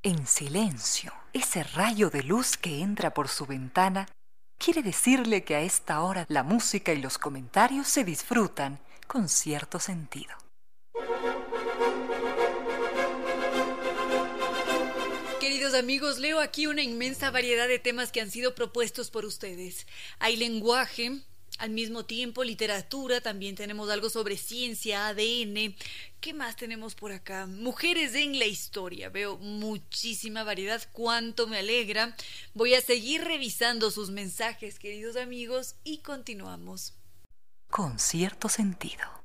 [0.02, 4.06] En silencio, ese rayo de luz que entra por su ventana
[4.56, 9.78] quiere decirle que a esta hora la música y los comentarios se disfrutan con cierto
[9.80, 10.45] sentido.
[15.74, 19.86] Amigos, leo aquí una inmensa variedad de temas que han sido propuestos por ustedes.
[20.18, 21.20] Hay lenguaje,
[21.58, 25.74] al mismo tiempo literatura, también tenemos algo sobre ciencia, ADN.
[26.20, 27.46] ¿Qué más tenemos por acá?
[27.46, 29.08] Mujeres en la historia.
[29.08, 32.14] Veo muchísima variedad, cuánto me alegra.
[32.52, 36.94] Voy a seguir revisando sus mensajes, queridos amigos, y continuamos.
[37.70, 39.15] Con cierto sentido.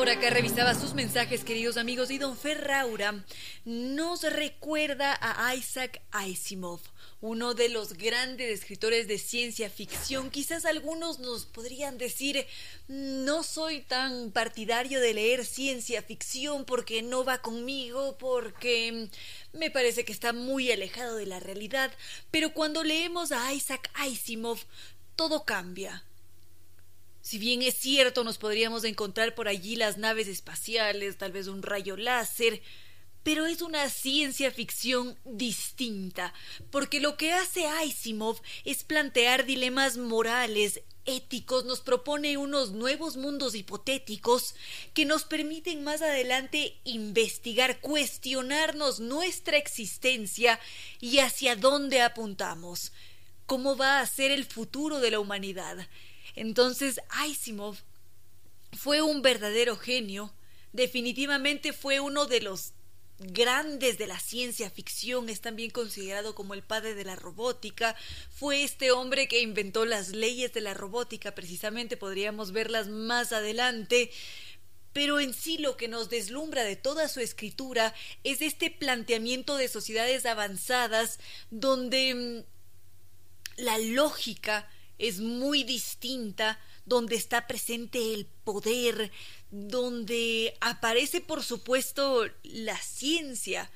[0.00, 3.22] Por acá revisaba sus mensajes, queridos amigos, y don Ferraura
[3.66, 6.80] nos recuerda a Isaac Asimov,
[7.20, 10.30] uno de los grandes escritores de ciencia ficción.
[10.30, 12.46] Quizás algunos nos podrían decir,
[12.88, 19.10] no soy tan partidario de leer ciencia ficción porque no va conmigo, porque
[19.52, 21.92] me parece que está muy alejado de la realidad,
[22.30, 24.60] pero cuando leemos a Isaac Asimov,
[25.14, 26.02] todo cambia
[27.22, 31.62] si bien es cierto, nos podríamos encontrar por allí las naves espaciales, tal vez un
[31.62, 32.62] rayo láser,
[33.22, 36.32] pero es una ciencia ficción distinta,
[36.70, 43.54] porque lo que hace Asimov es plantear dilemas morales éticos, nos propone unos nuevos mundos
[43.54, 44.54] hipotéticos
[44.94, 50.58] que nos permiten más adelante investigar, cuestionarnos nuestra existencia
[51.00, 52.92] y hacia dónde apuntamos,
[53.46, 55.86] cómo va a ser el futuro de la humanidad.
[56.34, 57.76] Entonces, Asimov
[58.72, 60.32] fue un verdadero genio,
[60.72, 62.72] definitivamente fue uno de los
[63.18, 67.94] grandes de la ciencia ficción, es también considerado como el padre de la robótica,
[68.30, 74.10] fue este hombre que inventó las leyes de la robótica, precisamente podríamos verlas más adelante,
[74.94, 77.94] pero en sí lo que nos deslumbra de toda su escritura
[78.24, 84.68] es este planteamiento de sociedades avanzadas donde mm, la lógica
[85.00, 89.10] es muy distinta, donde está presente el poder,
[89.50, 93.70] donde aparece por supuesto la ciencia,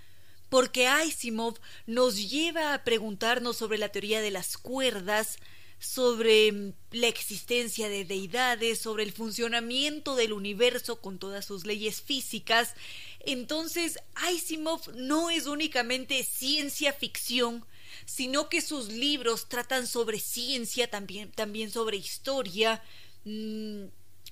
[0.50, 5.38] porque Asimov nos lleva a preguntarnos sobre la teoría de las cuerdas,
[5.78, 12.74] sobre la existencia de deidades, sobre el funcionamiento del universo con todas sus leyes físicas.
[13.20, 17.64] Entonces, Asimov no es únicamente ciencia ficción,
[18.04, 22.82] sino que sus libros tratan sobre ciencia, también, también sobre historia,
[23.24, 23.84] mm,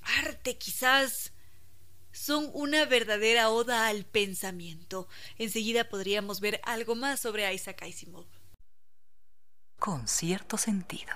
[0.03, 1.33] arte quizás,
[2.13, 5.09] son una verdadera oda al pensamiento.
[5.39, 8.27] Enseguida podríamos ver algo más sobre Isaac Asimov.
[9.79, 11.13] Con cierto sentido.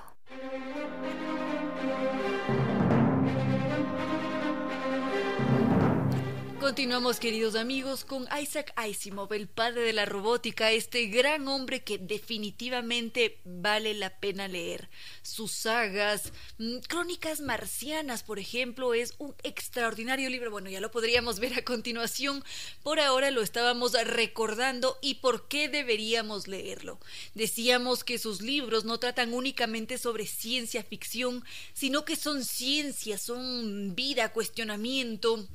[6.67, 11.97] Continuamos, queridos amigos, con Isaac Asimov, el padre de la robótica, este gran hombre que
[11.97, 14.91] definitivamente vale la pena leer.
[15.23, 20.51] Sus sagas, mm, Crónicas Marcianas, por ejemplo, es un extraordinario libro.
[20.51, 22.43] Bueno, ya lo podríamos ver a continuación.
[22.83, 26.99] Por ahora lo estábamos recordando y por qué deberíamos leerlo.
[27.35, 33.95] Decíamos que sus libros no tratan únicamente sobre ciencia ficción, sino que son ciencia, son
[33.95, 35.47] vida, cuestionamiento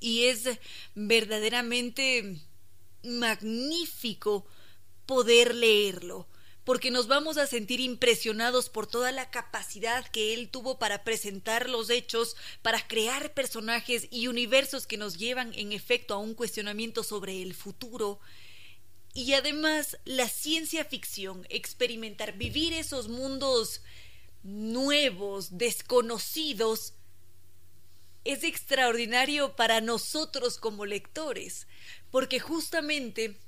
[0.00, 0.48] y es
[0.94, 2.40] verdaderamente
[3.02, 4.46] magnífico
[5.06, 6.26] poder leerlo,
[6.64, 11.70] porque nos vamos a sentir impresionados por toda la capacidad que él tuvo para presentar
[11.70, 17.04] los hechos, para crear personajes y universos que nos llevan en efecto a un cuestionamiento
[17.04, 18.18] sobre el futuro.
[19.14, 23.80] Y además la ciencia ficción, experimentar, vivir esos mundos
[24.42, 26.94] nuevos, desconocidos,
[28.26, 31.66] es extraordinario para nosotros como lectores,
[32.10, 33.38] porque justamente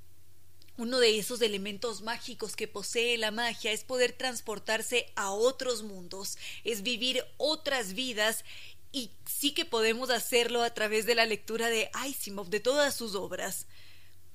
[0.77, 6.39] uno de esos elementos mágicos que posee la magia es poder transportarse a otros mundos,
[6.63, 8.45] es vivir otras vidas
[8.93, 13.17] y sí que podemos hacerlo a través de la lectura de Asimov, de todas sus
[13.17, 13.67] obras.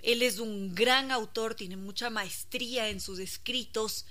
[0.02, 4.06] Él es un gran autor, tiene mucha maestría en sus escritos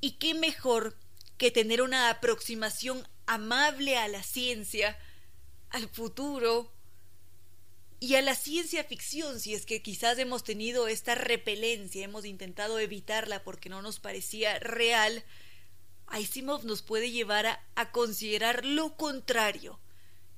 [0.00, 0.96] y qué mejor
[1.36, 4.96] que tener una aproximación amable a la ciencia
[5.70, 6.72] al futuro
[8.00, 12.78] y a la ciencia ficción, si es que quizás hemos tenido esta repelencia, hemos intentado
[12.78, 15.24] evitarla porque no nos parecía real,
[16.06, 19.80] Asimov nos puede llevar a, a, considerar lo contrario,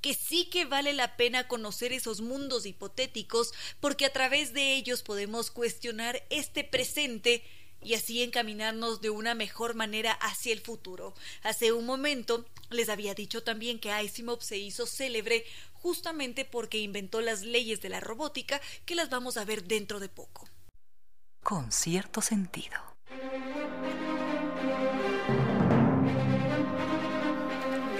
[0.00, 5.03] que sí que vale la pena conocer esos mundos hipotéticos porque a través de ellos
[5.03, 7.44] podemos cuestionar este presente
[7.82, 11.15] y así encaminarnos de una mejor manera hacia el futuro.
[11.43, 17.21] Hace un momento les había dicho también que Asimov se hizo célebre justamente porque inventó
[17.21, 20.49] las leyes de la robótica que las vamos a ver dentro de poco.
[21.43, 22.78] Con cierto sentido.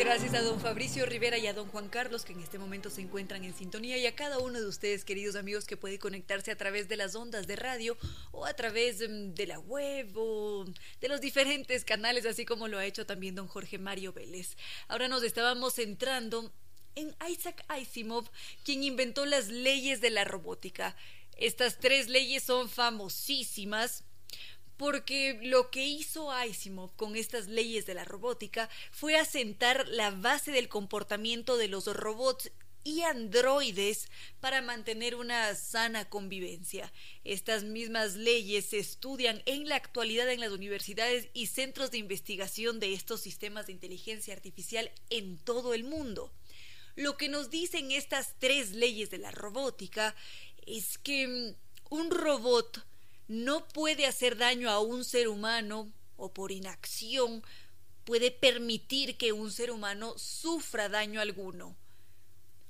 [0.01, 3.03] Gracias a don Fabricio Rivera y a don Juan Carlos que en este momento se
[3.03, 6.57] encuentran en sintonía y a cada uno de ustedes, queridos amigos, que puede conectarse a
[6.57, 7.99] través de las ondas de radio
[8.33, 10.65] o a través mm, de la web o
[11.03, 14.57] de los diferentes canales, así como lo ha hecho también don Jorge Mario Vélez.
[14.89, 16.51] Ahora nos estábamos centrando
[16.95, 18.31] en Isaac Asimov,
[18.65, 20.97] quien inventó las leyes de la robótica.
[21.37, 24.05] Estas tres leyes son famosísimas
[24.81, 30.53] porque lo que hizo Asimov con estas leyes de la robótica fue asentar la base
[30.53, 32.51] del comportamiento de los robots
[32.83, 34.09] y androides
[34.41, 36.91] para mantener una sana convivencia.
[37.25, 42.81] Estas mismas leyes se estudian en la actualidad en las universidades y centros de investigación
[42.81, 46.33] de estos sistemas de inteligencia artificial en todo el mundo.
[46.97, 50.17] Lo que nos dicen estas tres leyes de la robótica
[50.65, 52.87] es que mm, un robot
[53.31, 57.45] no puede hacer daño a un ser humano o por inacción
[58.03, 61.77] puede permitir que un ser humano sufra daño alguno.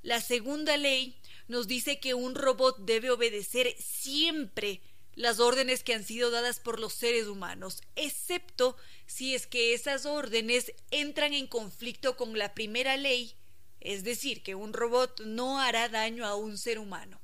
[0.03, 1.17] La segunda ley
[1.49, 4.83] nos dice que un robot debe obedecer siempre
[5.15, 8.77] las órdenes que han sido dadas por los seres humanos, excepto
[9.07, 13.33] si es que esas órdenes entran en conflicto con la primera ley,
[13.81, 17.19] es decir, que un robot no hará daño a un ser humano.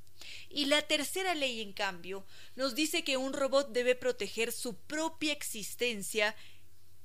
[0.49, 5.33] Y la tercera ley, en cambio, nos dice que un robot debe proteger su propia
[5.33, 6.35] existencia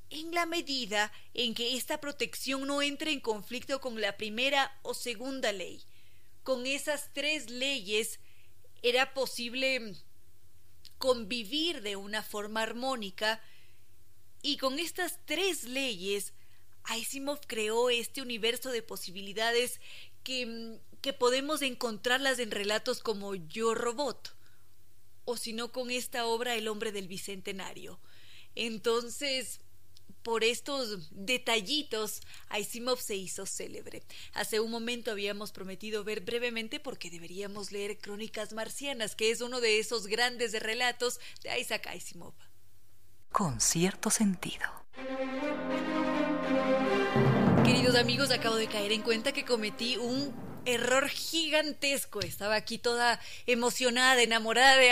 [0.10, 4.94] en la medida en que esta protección no entre en conflicto con la primera o
[4.94, 5.84] segunda ley.
[6.44, 8.20] Con esas tres leyes
[8.82, 9.96] era posible
[10.98, 13.42] convivir de una forma armónica
[14.42, 16.34] y con estas tres leyes
[16.84, 19.80] Asimov creó este universo de posibilidades
[20.24, 24.36] que, que podemos encontrarlas en relatos como Yo Robot
[25.26, 28.00] o si no con esta obra El hombre del Bicentenario.
[28.56, 29.62] Entonces,
[30.24, 34.04] por estos detallitos, Asimov se hizo célebre.
[34.34, 39.62] Hace un momento habíamos prometido ver brevemente porque deberíamos leer Crónicas Marcianas, que es uno
[39.62, 42.34] de esos grandes relatos de Isaac Asimov.
[43.32, 44.66] Con cierto sentido.
[47.64, 50.34] Queridos amigos, acabo de caer en cuenta que cometí un
[50.66, 52.20] error gigantesco.
[52.20, 54.90] Estaba aquí toda emocionada, enamorada de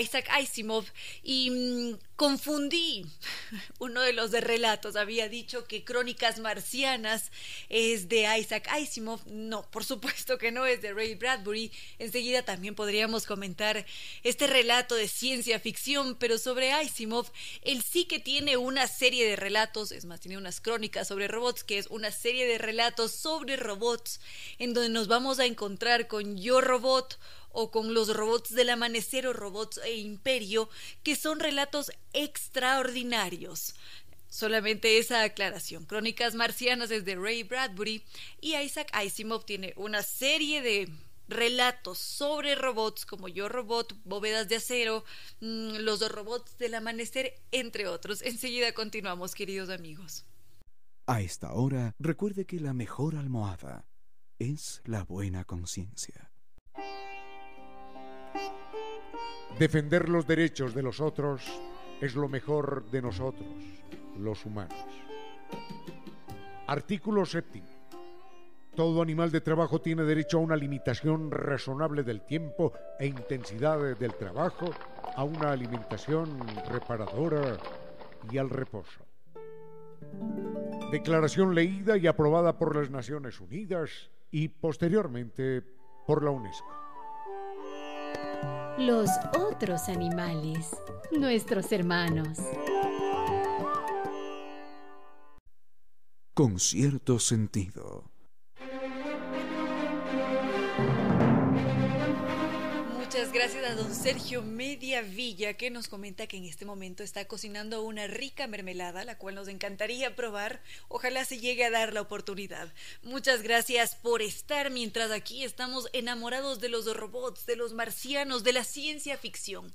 [0.00, 0.84] Isaac Asimov
[1.24, 3.06] y mm, confundí
[3.78, 4.96] uno de los de relatos.
[4.96, 7.30] Había dicho que Crónicas Marcianas
[7.68, 9.20] es de Isaac Asimov.
[9.26, 11.70] No, por supuesto que no es de Ray Bradbury.
[11.98, 13.86] Enseguida también podríamos comentar
[14.22, 17.30] este relato de ciencia ficción, pero sobre Asimov,
[17.62, 21.64] él sí que tiene una serie de relatos, es más, tiene unas crónicas sobre robots,
[21.64, 24.20] que es una serie de relatos sobre robots,
[24.58, 27.18] en donde nos vamos a encontrar con Yo Robot
[27.58, 30.68] o con los robots del amanecer o robots e imperio,
[31.02, 33.74] que son relatos extraordinarios.
[34.28, 35.86] Solamente esa aclaración.
[35.86, 38.04] Crónicas Marcianas es de Ray Bradbury
[38.42, 40.90] y Isaac Asimov tiene una serie de
[41.28, 45.04] relatos sobre robots como Yo Robot, Bóvedas de Acero,
[45.40, 48.20] mm, los dos robots del amanecer, entre otros.
[48.20, 50.26] Enseguida continuamos, queridos amigos.
[51.06, 53.88] A esta hora, recuerde que la mejor almohada
[54.38, 56.30] es la buena conciencia.
[59.58, 61.42] Defender los derechos de los otros
[62.00, 63.48] es lo mejor de nosotros,
[64.18, 64.76] los humanos.
[66.66, 67.66] Artículo séptimo.
[68.74, 74.14] Todo animal de trabajo tiene derecho a una limitación razonable del tiempo e intensidad del
[74.14, 74.66] trabajo,
[75.14, 76.38] a una alimentación
[76.68, 77.56] reparadora
[78.30, 79.06] y al reposo.
[80.90, 85.62] Declaración leída y aprobada por las Naciones Unidas y posteriormente
[86.06, 86.85] por la UNESCO.
[88.78, 90.76] Los otros animales,
[91.10, 92.38] nuestros hermanos.
[96.34, 98.15] Con cierto sentido.
[103.46, 107.84] Gracias a don Sergio Media Villa que nos comenta que en este momento está cocinando
[107.84, 110.60] una rica mermelada, la cual nos encantaría probar.
[110.88, 112.72] Ojalá se llegue a dar la oportunidad.
[113.04, 118.52] Muchas gracias por estar mientras aquí estamos enamorados de los robots, de los marcianos, de
[118.52, 119.72] la ciencia ficción.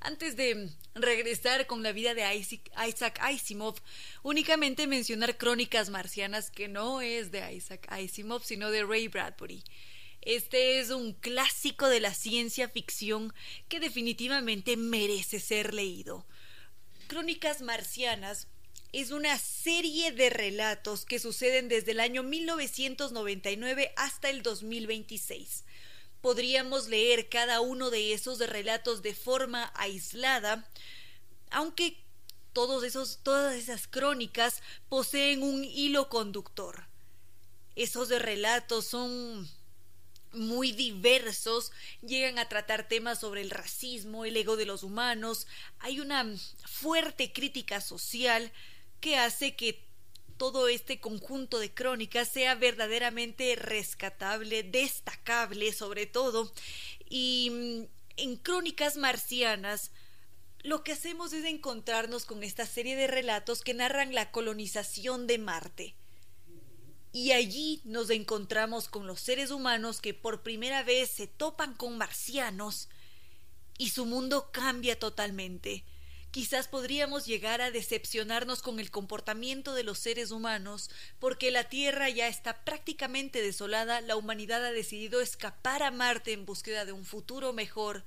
[0.00, 3.76] Antes de regresar con la vida de Isaac Asimov,
[4.22, 9.64] únicamente mencionar Crónicas Marcianas, que no es de Isaac Asimov, sino de Ray Bradbury.
[10.24, 13.34] Este es un clásico de la ciencia ficción
[13.68, 16.24] que definitivamente merece ser leído.
[17.08, 18.46] Crónicas Marcianas
[18.92, 25.64] es una serie de relatos que suceden desde el año 1999 hasta el 2026.
[26.22, 30.66] Podríamos leer cada uno de esos relatos de forma aislada,
[31.50, 31.98] aunque
[32.54, 36.86] todos esos, todas esas crónicas poseen un hilo conductor.
[37.76, 39.50] Esos relatos son
[40.34, 41.72] muy diversos,
[42.02, 45.46] llegan a tratar temas sobre el racismo, el ego de los humanos,
[45.78, 46.26] hay una
[46.64, 48.52] fuerte crítica social
[49.00, 49.84] que hace que
[50.36, 56.52] todo este conjunto de crónicas sea verdaderamente rescatable, destacable sobre todo,
[57.08, 59.90] y mm, en Crónicas Marcianas
[60.62, 65.38] lo que hacemos es encontrarnos con esta serie de relatos que narran la colonización de
[65.38, 65.94] Marte
[67.14, 71.96] y allí nos encontramos con los seres humanos que por primera vez se topan con
[71.96, 72.88] marcianos
[73.78, 75.84] y su mundo cambia totalmente.
[76.32, 80.90] Quizás podríamos llegar a decepcionarnos con el comportamiento de los seres humanos,
[81.20, 86.44] porque la Tierra ya está prácticamente desolada, la humanidad ha decidido escapar a Marte en
[86.44, 88.02] búsqueda de un futuro mejor.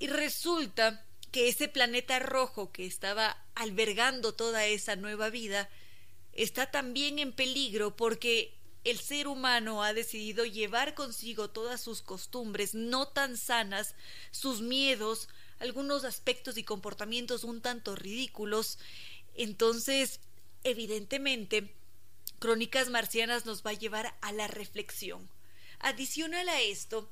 [0.00, 5.70] Y resulta que ese planeta rojo que estaba albergando toda esa nueva vida
[6.42, 8.54] está también en peligro porque
[8.84, 13.94] el ser humano ha decidido llevar consigo todas sus costumbres no tan sanas,
[14.30, 15.28] sus miedos
[15.58, 18.78] algunos aspectos y comportamientos un tanto ridículos.
[19.34, 20.20] Entonces,
[20.64, 21.74] evidentemente,
[22.38, 25.28] Crónicas Marcianas nos va a llevar a la reflexión.
[25.80, 27.08] Adicional a esto,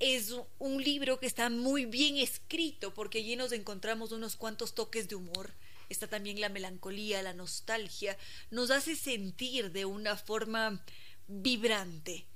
[0.00, 5.08] es un libro que está muy bien escrito porque allí nos encontramos unos cuantos toques
[5.08, 5.52] de humor.
[5.88, 8.16] Está también la melancolía, la nostalgia.
[8.50, 10.82] Nos hace sentir de una forma
[11.26, 12.26] vibrante.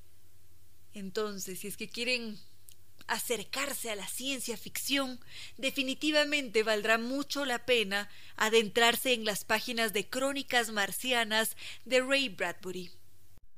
[0.94, 2.38] Entonces, si es que quieren
[3.06, 5.20] acercarse a la ciencia ficción,
[5.56, 12.90] definitivamente valdrá mucho la pena adentrarse en las páginas de Crónicas Marcianas de Ray Bradbury.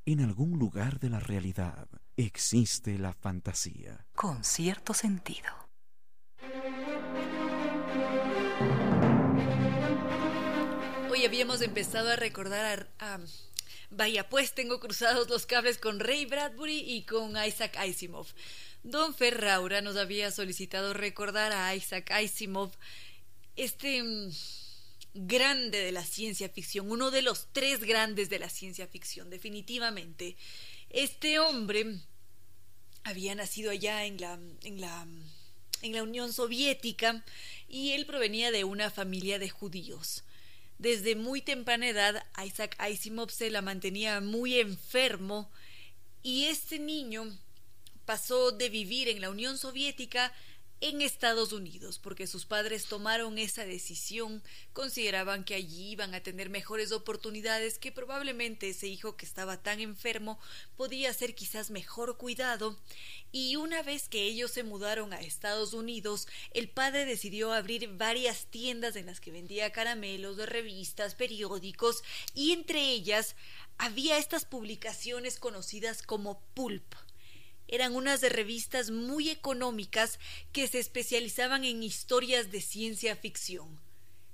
[0.07, 4.07] En algún lugar de la realidad existe la fantasía.
[4.15, 5.49] Con cierto sentido.
[11.15, 13.21] Hoy habíamos empezado a recordar a,
[13.91, 18.27] Vaya, pues tengo cruzados los cables con Ray Bradbury y con Isaac Asimov.
[18.83, 22.73] Don Ferraura nos había solicitado recordar a Isaac Asimov,
[23.55, 24.33] este mm,
[25.15, 30.37] grande de la ciencia ficción, uno de los tres grandes de la ciencia ficción, definitivamente.
[30.91, 32.01] Este hombre
[33.05, 34.33] había nacido allá en la,
[34.65, 35.07] en la,
[35.83, 37.25] en la Unión Soviética
[37.69, 40.25] y él provenía de una familia de judíos.
[40.79, 45.51] Desde muy temprana edad, Isaac Asimov se la mantenía muy enfermo
[46.23, 47.25] y este niño
[48.05, 50.33] pasó de vivir en la Unión Soviética
[50.81, 56.51] en Estados Unidos, porque sus padres tomaron esa decisión, consideraban que allí iban a tener
[56.51, 60.39] mejores oportunidades, que probablemente ese hijo que estaba tan enfermo
[60.77, 62.79] podía ser quizás mejor cuidado,
[63.33, 68.47] y una vez que ellos se mudaron a Estados Unidos, el padre decidió abrir varias
[68.47, 72.03] tiendas en las que vendía caramelos, revistas, periódicos,
[72.35, 73.37] y entre ellas
[73.79, 76.85] había estas publicaciones conocidas como pulp
[77.69, 80.19] eran unas de revistas muy económicas
[80.53, 83.79] que se especializaban en historias de ciencia ficción.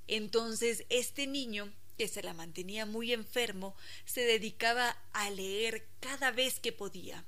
[0.09, 6.59] Entonces este niño, que se la mantenía muy enfermo, se dedicaba a leer cada vez
[6.59, 7.25] que podía.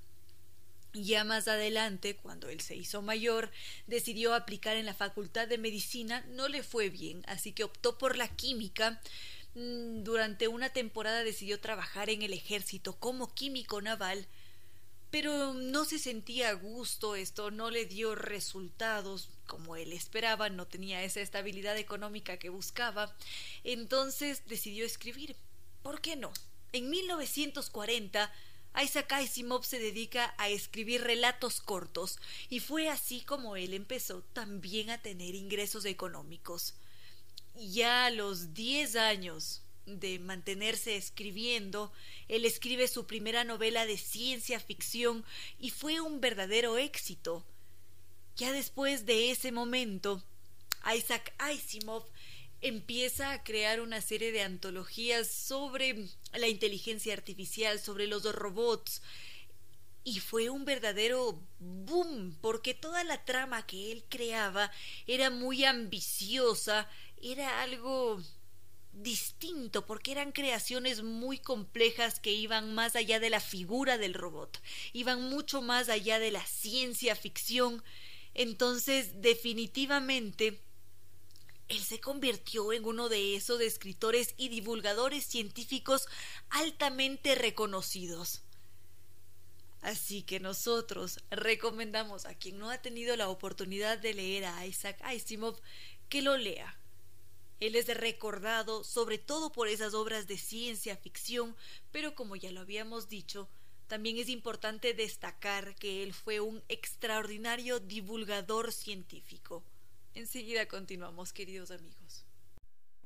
[0.95, 3.51] Ya más adelante, cuando él se hizo mayor,
[3.87, 8.17] decidió aplicar en la Facultad de Medicina, no le fue bien, así que optó por
[8.17, 9.01] la química.
[9.55, 14.27] Mm, durante una temporada decidió trabajar en el ejército como químico naval,
[15.13, 20.67] pero no se sentía a gusto, esto no le dio resultados como él esperaba, no
[20.67, 23.15] tenía esa estabilidad económica que buscaba,
[23.63, 25.37] entonces decidió escribir.
[25.83, 26.33] ¿Por qué no?
[26.73, 28.33] En 1940,
[28.83, 34.89] Isaac Asimov se dedica a escribir relatos cortos y fue así como él empezó también
[34.89, 36.73] a tener ingresos económicos.
[37.55, 41.93] Ya a los 10 años de mantenerse escribiendo,
[42.29, 45.25] él escribe su primera novela de ciencia ficción
[45.59, 47.45] y fue un verdadero éxito.
[48.37, 50.23] Ya después de ese momento,
[50.95, 52.05] Isaac Asimov
[52.61, 59.03] empieza a crear una serie de antologías sobre la inteligencia artificial, sobre los robots,
[60.05, 64.73] y fue un verdadero boom, porque toda la trama que él creaba
[65.07, 66.89] era muy ambiciosa,
[67.21, 68.21] era algo
[68.93, 74.61] distinto porque eran creaciones muy complejas que iban más allá de la figura del robot,
[74.93, 77.83] iban mucho más allá de la ciencia ficción.
[78.35, 80.61] Entonces, definitivamente,
[81.69, 86.07] él se convirtió en uno de esos escritores y divulgadores científicos
[86.51, 88.43] altamente reconocidos.
[89.81, 94.99] Así que nosotros recomendamos a quien no ha tenido la oportunidad de leer a Isaac
[95.03, 95.61] Asimov
[96.09, 96.79] que lo lea
[97.63, 101.55] él es recordado sobre todo por esas obras de ciencia ficción,
[101.93, 103.49] pero como ya lo habíamos dicho,
[103.87, 109.63] también es importante destacar que él fue un extraordinario divulgador científico.
[110.13, 112.27] Enseguida continuamos, queridos amigos.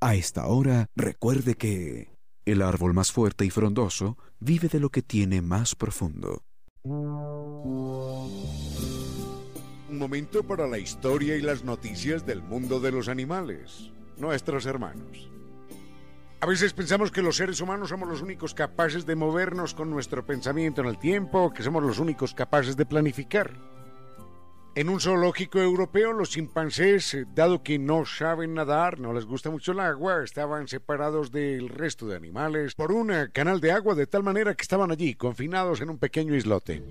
[0.00, 2.08] A esta hora, recuerde que
[2.46, 6.42] el árbol más fuerte y frondoso vive de lo que tiene más profundo.
[6.82, 7.02] Un
[9.90, 15.30] momento para la historia y las noticias del mundo de los animales nuestros hermanos.
[16.40, 20.24] A veces pensamos que los seres humanos somos los únicos capaces de movernos con nuestro
[20.24, 23.75] pensamiento en el tiempo, que somos los únicos capaces de planificar.
[24.76, 29.48] En un zoológico europeo, los chimpancés, eh, dado que no saben nadar, no les gusta
[29.48, 33.94] mucho el agua, estaban separados del resto de animales por un eh, canal de agua
[33.94, 36.84] de tal manera que estaban allí, confinados en un pequeño islote.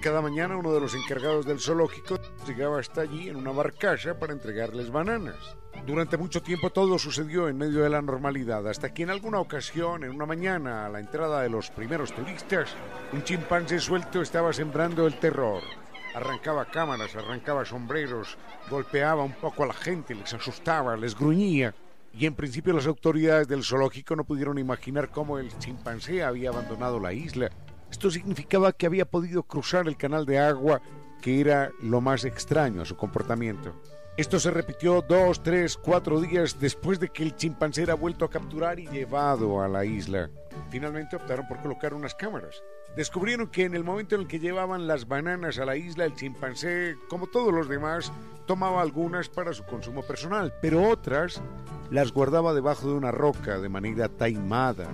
[0.00, 4.34] Cada mañana uno de los encargados del zoológico llegaba hasta allí en una barcaza para
[4.34, 5.56] entregarles bananas.
[5.84, 10.04] Durante mucho tiempo todo sucedió en medio de la normalidad, hasta que en alguna ocasión,
[10.04, 12.68] en una mañana, a la entrada de los primeros turistas,
[13.12, 15.81] un chimpancé suelto estaba sembrando el terror
[16.14, 18.36] arrancaba cámaras, arrancaba sombreros,
[18.70, 21.74] golpeaba un poco a la gente, les asustaba, les gruñía.
[22.14, 27.00] Y en principio las autoridades del zoológico no pudieron imaginar cómo el chimpancé había abandonado
[27.00, 27.50] la isla.
[27.90, 30.82] Esto significaba que había podido cruzar el canal de agua,
[31.22, 33.74] que era lo más extraño a su comportamiento.
[34.14, 38.30] Esto se repitió dos, tres, cuatro días después de que el chimpancé era vuelto a
[38.30, 40.28] capturar y llevado a la isla.
[40.68, 42.62] Finalmente optaron por colocar unas cámaras.
[42.94, 46.14] Descubrieron que en el momento en el que llevaban las bananas a la isla, el
[46.14, 48.12] chimpancé, como todos los demás,
[48.46, 51.40] tomaba algunas para su consumo personal, pero otras
[51.90, 54.90] las guardaba debajo de una roca de manera taimada,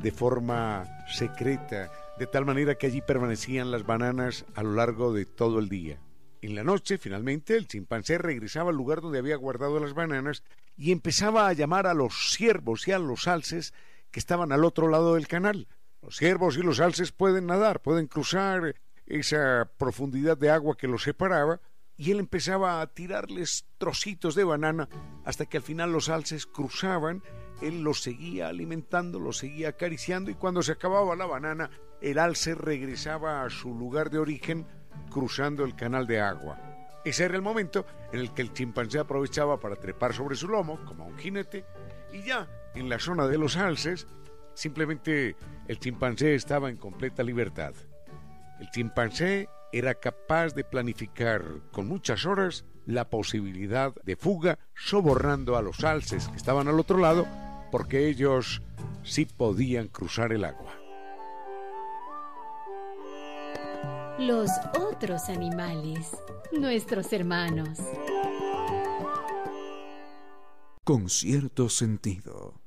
[0.00, 5.26] de forma secreta, de tal manera que allí permanecían las bananas a lo largo de
[5.26, 5.98] todo el día.
[6.42, 10.42] En la noche, finalmente, el chimpancé regresaba al lugar donde había guardado las bananas
[10.76, 13.72] y empezaba a llamar a los ciervos y a los alces
[14.10, 15.68] que estaban al otro lado del canal.
[16.02, 18.74] Los ciervos y los alces pueden nadar, pueden cruzar
[19.06, 21.60] esa profundidad de agua que los separaba,
[21.96, 24.88] y él empezaba a tirarles trocitos de banana
[25.24, 27.22] hasta que al final los alces cruzaban,
[27.60, 32.56] él los seguía alimentando, los seguía acariciando y cuando se acababa la banana, el alce
[32.56, 34.66] regresaba a su lugar de origen
[35.10, 36.58] cruzando el canal de agua.
[37.04, 40.78] Ese era el momento en el que el chimpancé aprovechaba para trepar sobre su lomo,
[40.84, 41.64] como un jinete,
[42.12, 44.06] y ya en la zona de los alces,
[44.54, 45.36] simplemente
[45.68, 47.74] el chimpancé estaba en completa libertad.
[48.60, 55.62] El chimpancé era capaz de planificar con muchas horas la posibilidad de fuga, sobornando a
[55.62, 57.26] los alces que estaban al otro lado,
[57.70, 58.62] porque ellos
[59.02, 60.81] sí podían cruzar el agua.
[64.26, 66.12] Los otros animales,
[66.52, 67.78] nuestros hermanos.
[70.84, 72.61] Con cierto sentido.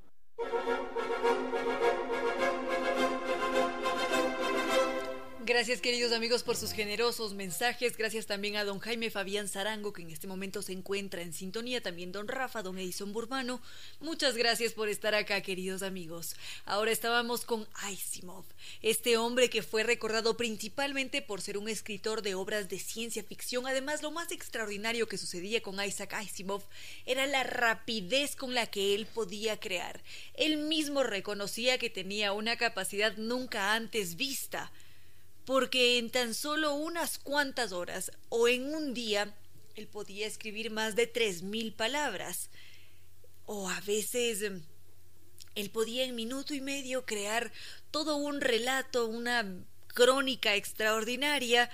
[5.48, 7.98] Gracias queridos amigos por sus generosos mensajes.
[7.98, 11.84] Gracias también a don Jaime Fabián Zarango, que en este momento se encuentra en sintonía.
[11.84, 13.62] También don Rafa, don Edison Burbano.
[14.00, 16.36] Muchas gracias por estar acá, queridos amigos.
[16.66, 18.44] Ahora estábamos con Asimov,
[18.82, 23.68] este hombre que fue recordado principalmente por ser un escritor de obras de ciencia ficción.
[23.68, 26.64] Además, lo más extraordinario que sucedía con Isaac Asimov
[27.06, 30.02] era la rapidez con la que él podía crear.
[30.34, 34.72] Él mismo reconocía que tenía una capacidad nunca antes vista
[35.46, 39.34] porque en tan solo unas cuantas horas o en un día
[39.76, 42.50] él podía escribir más de tres mil palabras.
[43.46, 44.64] O a veces em,
[45.54, 47.52] él podía en minuto y medio crear
[47.92, 49.46] todo un relato, una
[49.88, 51.70] crónica extraordinaria,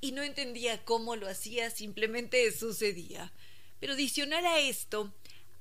[0.00, 3.32] y no entendía cómo lo hacía, simplemente sucedía.
[3.80, 5.12] Pero adicional a esto,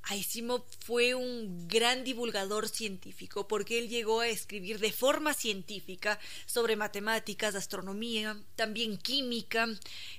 [0.07, 6.75] Asimov fue un gran divulgador científico porque él llegó a escribir de forma científica sobre
[6.75, 9.67] matemáticas, astronomía, también química,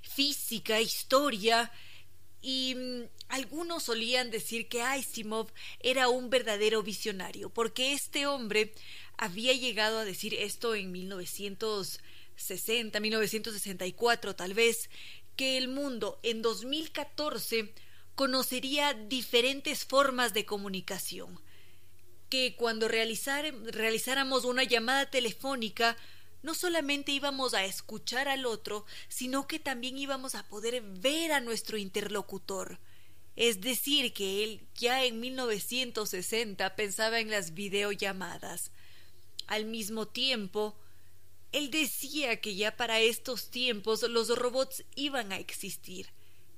[0.02, 1.70] física, historia.
[2.42, 8.72] Y mm, algunos solían decir que Asimov era un verdadero visionario porque este hombre
[9.16, 14.90] había llegado a decir esto en 1960, 1964 tal vez,
[15.36, 17.72] que el mundo en 2014
[18.16, 21.38] conocería diferentes formas de comunicación,
[22.30, 25.96] que cuando realizáramos una llamada telefónica
[26.42, 31.40] no solamente íbamos a escuchar al otro, sino que también íbamos a poder ver a
[31.40, 32.80] nuestro interlocutor.
[33.36, 38.70] Es decir, que él ya en 1960 pensaba en las videollamadas.
[39.46, 40.78] Al mismo tiempo,
[41.52, 46.15] él decía que ya para estos tiempos los robots iban a existir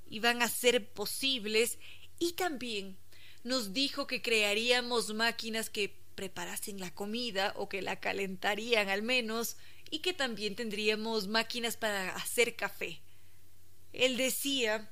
[0.08, 1.78] iban a ser posibles
[2.18, 2.96] y también
[3.44, 9.56] nos dijo que crearíamos máquinas que preparasen la comida o que la calentarían al menos
[9.90, 13.00] y que también tendríamos máquinas para hacer café.
[13.92, 14.90] Él decía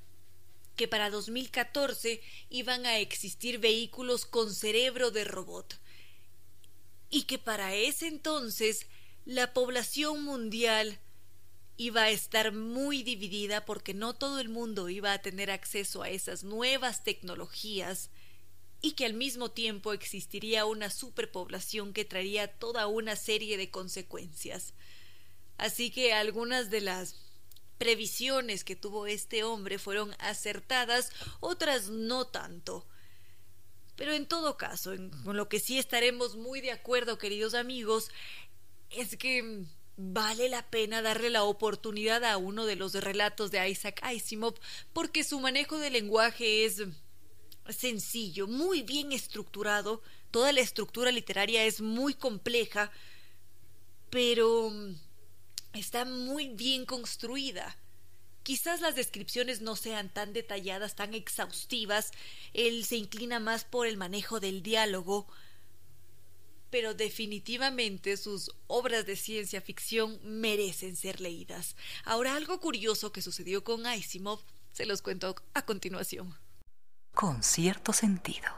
[0.77, 5.79] que para 2014 iban a existir vehículos con cerebro de robot
[7.11, 8.87] y que para ese entonces
[9.25, 11.01] la población mundial
[11.77, 16.09] iba a estar muy dividida porque no todo el mundo iba a tener acceso a
[16.09, 18.11] esas nuevas tecnologías
[18.81, 24.75] y que al mismo tiempo existiría una superpoblación que traería toda una serie de consecuencias.
[25.59, 27.17] Así que algunas de las
[27.79, 31.11] previsiones que tuvo este hombre fueron acertadas,
[31.41, 32.87] otras no tanto.
[33.97, 38.11] Pero en todo caso, con lo que sí estaremos muy de acuerdo, queridos amigos,
[38.91, 39.65] es que
[39.97, 44.55] vale la pena darle la oportunidad a uno de los relatos de Isaac Asimov
[44.93, 46.83] porque su manejo del lenguaje es
[47.69, 52.93] sencillo, muy bien estructurado, toda la estructura literaria es muy compleja,
[54.11, 54.71] pero
[55.73, 57.77] está muy bien construida.
[58.43, 62.13] quizás las descripciones no sean tan detalladas, tan exhaustivas,
[62.53, 65.27] él se inclina más por el manejo del diálogo,
[66.77, 71.75] pero definitivamente sus obras de ciencia ficción merecen ser leídas.
[72.05, 74.41] Ahora algo curioso que sucedió con Asimov
[74.73, 76.37] se los cuento a continuación.
[77.15, 78.51] Con cierto sentido.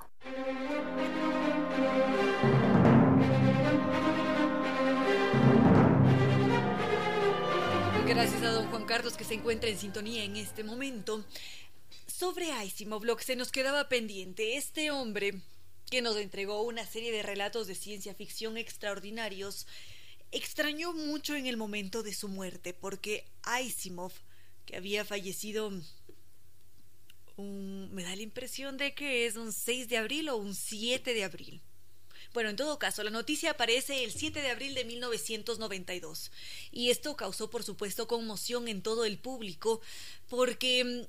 [8.05, 11.25] Gracias a don Juan Carlos que se encuentra en sintonía en este momento.
[12.09, 15.41] Sobre Asimov, lo que se nos quedaba pendiente, este hombre
[15.91, 19.67] que nos entregó una serie de relatos de ciencia ficción extraordinarios,
[20.31, 24.13] extrañó mucho en el momento de su muerte, porque Asimov,
[24.67, 25.73] que había fallecido
[27.37, 31.15] un, me da la impresión de que es un 6 de abril o un 7
[31.15, 31.63] de abril.
[32.35, 36.31] Bueno, en todo caso, la noticia aparece el 7 de abril de 1992
[36.71, 39.81] y esto causó, por supuesto, conmoción en todo el público
[40.29, 41.07] porque mm,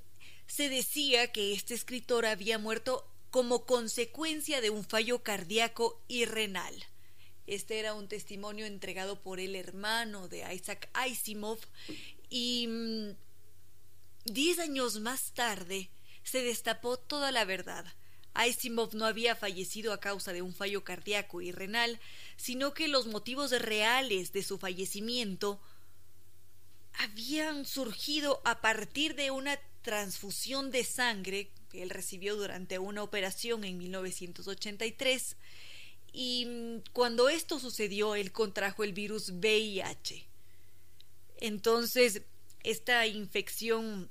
[0.48, 6.74] se decía que este escritor había muerto como consecuencia de un fallo cardíaco y renal.
[7.48, 11.60] Este era un testimonio entregado por el hermano de Isaac Asimov
[12.30, 13.16] y mm,
[14.26, 15.90] diez años más tarde
[16.24, 17.86] se destapó toda la verdad.
[18.34, 22.00] Asimov no había fallecido a causa de un fallo cardíaco y renal,
[22.38, 25.60] sino que los motivos reales de su fallecimiento
[26.94, 33.64] habían surgido a partir de una transfusión de sangre que él recibió durante una operación
[33.64, 35.38] en 1983
[36.12, 40.26] y mm, cuando esto sucedió él contrajo el virus VIH.
[41.42, 42.24] Entonces,
[42.64, 44.10] esta infección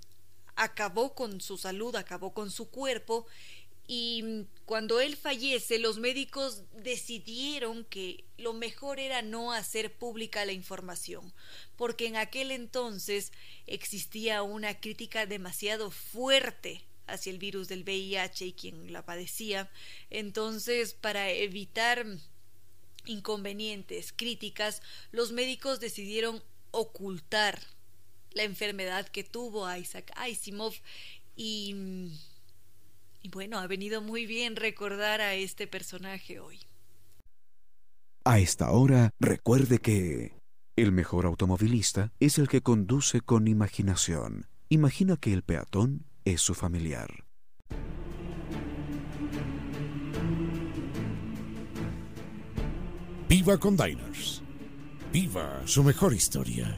[0.57, 3.27] acabó con su salud, acabó con su cuerpo
[3.87, 10.45] y mm, cuando él fallece los médicos decidieron que lo mejor era no hacer pública
[10.45, 11.33] la información,
[11.77, 13.33] porque en aquel entonces
[13.67, 19.71] existía una crítica demasiado fuerte hacia el virus del VIH y quien la padecía.
[20.11, 22.07] Entonces, para evitar
[23.07, 27.61] inconvenientes, críticas, los médicos decidieron ocultar
[28.33, 30.75] la enfermedad que tuvo Isaac Asimov
[31.35, 31.75] y,
[33.23, 36.61] y bueno, ha venido muy bien recordar a este personaje hoy.
[38.25, 40.39] A esta hora, recuerde que
[40.77, 44.47] el mejor automovilista es el que conduce con imaginación.
[44.69, 47.09] Imagina que el peatón es su familiar.
[53.29, 54.43] Viva con Diners.
[55.13, 56.77] Viva su mejor historia.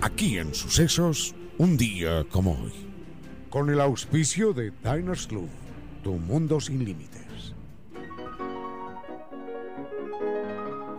[0.00, 2.72] Aquí en Sucesos, un día como hoy.
[3.50, 5.48] Con el auspicio de Diners Club,
[6.02, 7.54] tu mundo sin límites.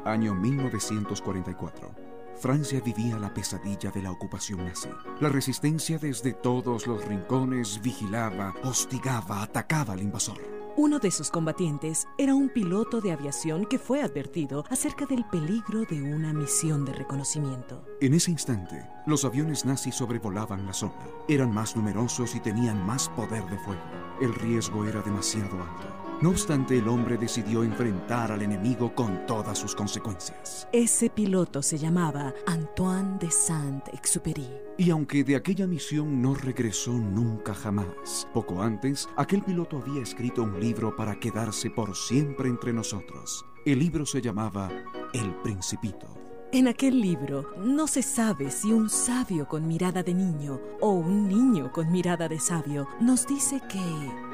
[0.06, 2.05] Año 1944.
[2.40, 4.90] Francia vivía la pesadilla de la ocupación nazi.
[5.20, 10.56] La resistencia desde todos los rincones vigilaba, hostigaba, atacaba al invasor.
[10.78, 15.86] Uno de sus combatientes era un piloto de aviación que fue advertido acerca del peligro
[15.86, 17.86] de una misión de reconocimiento.
[18.02, 21.08] En ese instante, los aviones nazis sobrevolaban la zona.
[21.30, 23.82] Eran más numerosos y tenían más poder de fuego.
[24.20, 26.05] El riesgo era demasiado alto.
[26.22, 30.68] No obstante, el hombre decidió enfrentar al enemigo con todas sus consecuencias.
[30.72, 34.50] Ese piloto se llamaba Antoine de Saint-Exupéry.
[34.78, 40.44] Y aunque de aquella misión no regresó nunca jamás, poco antes, aquel piloto había escrito
[40.44, 43.46] un libro para quedarse por siempre entre nosotros.
[43.66, 44.70] El libro se llamaba
[45.14, 46.25] El Principito.
[46.56, 51.28] En aquel libro no se sabe si un sabio con mirada de niño o un
[51.28, 53.82] niño con mirada de sabio nos dice que...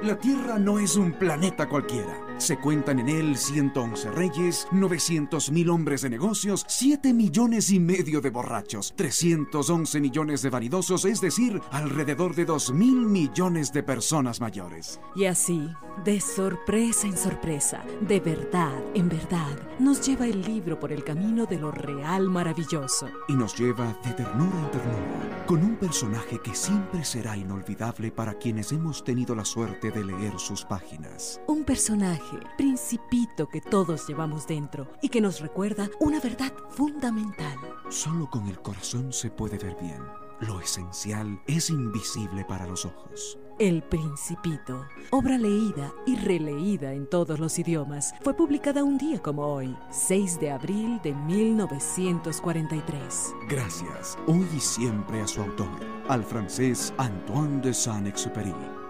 [0.03, 2.30] La Tierra no es un planeta cualquiera.
[2.41, 8.19] Se cuentan en él 111 reyes, 900 mil hombres de negocios, 7 millones y medio
[8.19, 14.41] de borrachos, 311 millones de vanidosos, es decir, alrededor de 2 mil millones de personas
[14.41, 14.99] mayores.
[15.15, 15.69] Y así,
[16.03, 21.45] de sorpresa en sorpresa, de verdad en verdad, nos lleva el libro por el camino
[21.45, 23.07] de lo real maravilloso.
[23.27, 28.33] Y nos lleva de ternura en ternura, con un personaje que siempre será inolvidable para
[28.33, 31.39] quienes hemos tenido la suerte de leer sus páginas.
[31.45, 37.57] Un personaje principito que todos llevamos dentro y que nos recuerda una verdad fundamental.
[37.89, 40.01] Solo con el corazón se puede ver bien.
[40.41, 43.37] Lo esencial es invisible para los ojos.
[43.59, 49.45] El Principito, obra leída y releída en todos los idiomas, fue publicada un día como
[49.45, 53.35] hoy, 6 de abril de 1943.
[53.47, 55.69] Gracias, hoy y siempre a su autor,
[56.07, 58.80] al francés Antoine de Saint-Exupéry.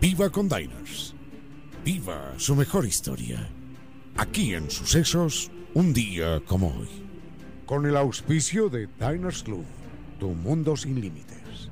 [0.00, 1.12] Viva con Diners.
[1.84, 3.48] Viva su mejor historia.
[4.16, 6.88] Aquí en Sucesos, un día como hoy.
[7.66, 9.64] Con el auspicio de Diners Club,
[10.20, 11.68] tu mundo sin límites.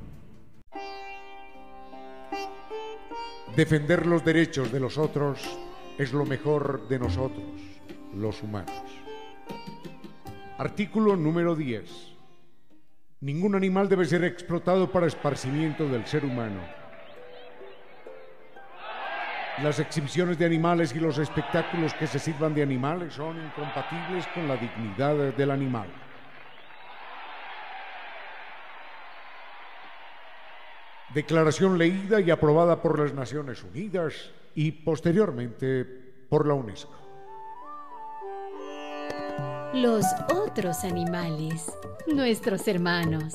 [3.55, 5.39] Defender los derechos de los otros
[5.97, 7.47] es lo mejor de nosotros,
[8.13, 8.83] los humanos.
[10.59, 11.89] Artículo número 10.
[13.21, 16.86] Ningún animal debe ser explotado para esparcimiento del ser humano.
[19.63, 24.47] Las exhibiciones de animales y los espectáculos que se sirvan de animales son incompatibles con
[24.47, 25.89] la dignidad del animal.
[31.15, 35.87] Declaración leída y aprobada por las Naciones Unidas y posteriormente
[36.29, 36.93] por la UNESCO.
[39.73, 41.73] Los otros animales,
[42.07, 43.35] nuestros hermanos.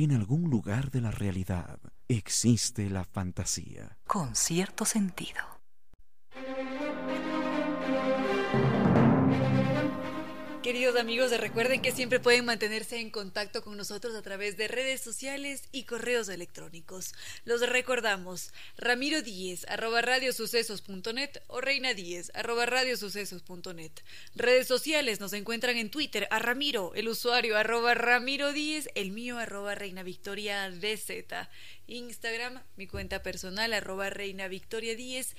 [0.00, 3.98] En algún lugar de la realidad existe la fantasía.
[4.06, 5.40] Con cierto sentido.
[10.68, 15.00] Queridos amigos, recuerden que siempre pueden mantenerse en contacto con nosotros a través de redes
[15.00, 17.14] sociales y correos electrónicos.
[17.46, 23.92] Los recordamos, Ramiro Díez, arroba radiosucesos.net o Reina Díez, arroba radiosucesos.net.
[24.34, 29.38] Redes sociales nos encuentran en Twitter a Ramiro, el usuario arroba Ramiro Díez, el mío
[29.38, 31.48] arroba Reina Victoria DZ.
[31.86, 35.34] Instagram, mi cuenta personal arroba Reina Victoria Díez.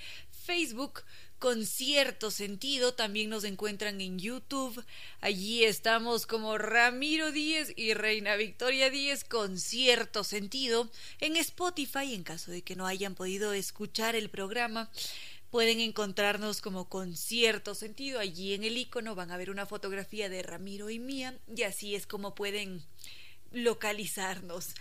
[0.49, 1.03] Facebook,
[1.39, 2.93] con cierto sentido.
[2.93, 4.83] También nos encuentran en YouTube.
[5.21, 10.91] Allí estamos como Ramiro Díez y Reina Victoria Díez con cierto sentido.
[11.19, 14.91] En Spotify, en caso de que no hayan podido escuchar el programa.
[15.49, 18.19] Pueden encontrarnos como con cierto sentido.
[18.19, 21.95] Allí en el icono van a ver una fotografía de Ramiro y mía y así
[21.95, 22.83] es como pueden
[23.51, 24.75] localizarnos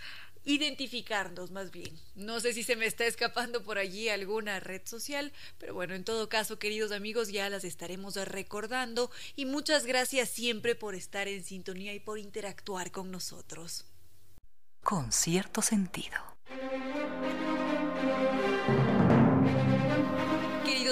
[0.45, 1.97] identificarnos más bien.
[2.15, 6.03] No sé si se me está escapando por allí alguna red social, pero bueno, en
[6.03, 11.43] todo caso, queridos amigos, ya las estaremos recordando y muchas gracias siempre por estar en
[11.43, 13.85] sintonía y por interactuar con nosotros.
[14.81, 16.17] Con cierto sentido.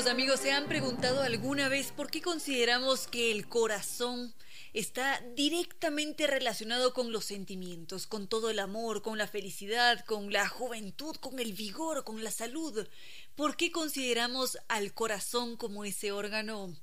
[0.10, 4.34] Amigos, ¿se han preguntado alguna vez por qué consideramos que el corazón
[4.72, 10.48] está directamente relacionado con los sentimientos, con todo el amor, con la felicidad, con la
[10.48, 12.88] juventud, con el vigor, con la salud.
[13.36, 16.74] ¿Por qué consideramos al corazón como ese órgano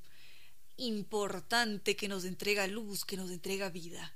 [0.76, 4.14] importante que nos entrega luz, que nos entrega vida?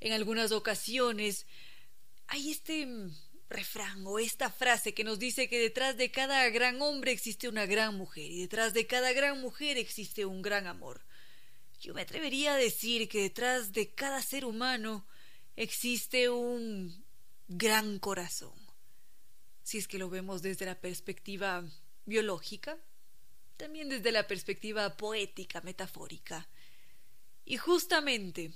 [0.00, 1.46] En algunas ocasiones
[2.26, 2.86] hay este
[3.54, 7.64] refrán o esta frase que nos dice que detrás de cada gran hombre existe una
[7.64, 11.00] gran mujer y detrás de cada gran mujer existe un gran amor.
[11.80, 15.06] Yo me atrevería a decir que detrás de cada ser humano
[15.56, 17.04] existe un
[17.48, 18.54] gran corazón.
[19.62, 21.64] Si es que lo vemos desde la perspectiva
[22.04, 22.78] biológica,
[23.56, 26.48] también desde la perspectiva poética, metafórica.
[27.44, 28.52] Y justamente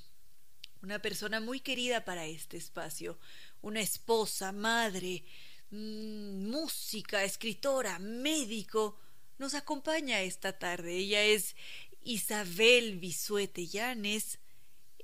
[0.83, 3.19] una persona muy querida para este espacio,
[3.63, 5.25] una esposa, madre,
[5.71, 8.99] mm, música, escritora, médico,
[9.39, 10.97] nos acompaña esta tarde.
[10.97, 11.57] Ella es
[12.03, 14.39] Isabel Bisuete Llanes,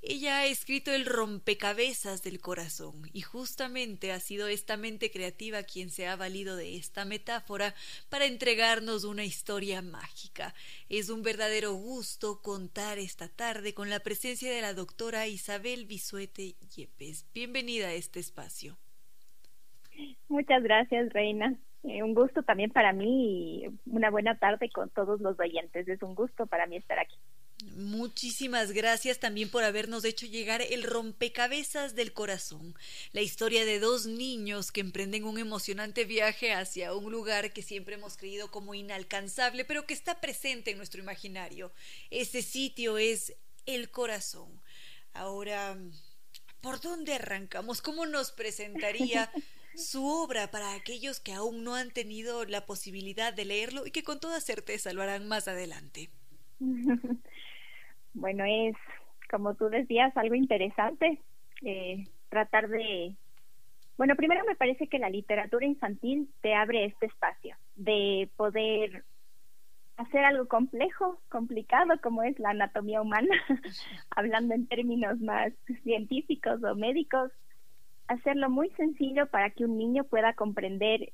[0.07, 5.89] ella ha escrito el rompecabezas del corazón y justamente ha sido esta mente creativa quien
[5.89, 7.73] se ha valido de esta metáfora
[8.09, 10.53] para entregarnos una historia mágica.
[10.89, 16.55] Es un verdadero gusto contar esta tarde con la presencia de la doctora Isabel Bisuete
[16.75, 17.25] Yepes.
[17.33, 18.77] Bienvenida a este espacio.
[20.27, 21.55] Muchas gracias, Reina.
[21.83, 25.87] Eh, un gusto también para mí y una buena tarde con todos los oyentes.
[25.87, 27.15] Es un gusto para mí estar aquí.
[27.63, 32.75] Muchísimas gracias también por habernos hecho llegar el rompecabezas del corazón,
[33.13, 37.95] la historia de dos niños que emprenden un emocionante viaje hacia un lugar que siempre
[37.95, 41.71] hemos creído como inalcanzable, pero que está presente en nuestro imaginario.
[42.09, 43.33] Ese sitio es
[43.65, 44.61] el corazón.
[45.13, 45.77] Ahora,
[46.59, 47.81] ¿por dónde arrancamos?
[47.81, 49.31] ¿Cómo nos presentaría
[49.77, 54.03] su obra para aquellos que aún no han tenido la posibilidad de leerlo y que
[54.03, 56.09] con toda certeza lo harán más adelante.
[58.17, 58.77] Bueno, es,
[59.29, 61.19] como tú decías, algo interesante
[61.63, 63.13] eh, tratar de...
[63.97, 69.03] Bueno, primero me parece que la literatura infantil te abre este espacio de poder
[69.97, 73.35] hacer algo complejo, complicado, como es la anatomía humana,
[74.11, 75.53] hablando en términos más
[75.83, 77.31] científicos o médicos,
[78.07, 81.11] hacerlo muy sencillo para que un niño pueda comprender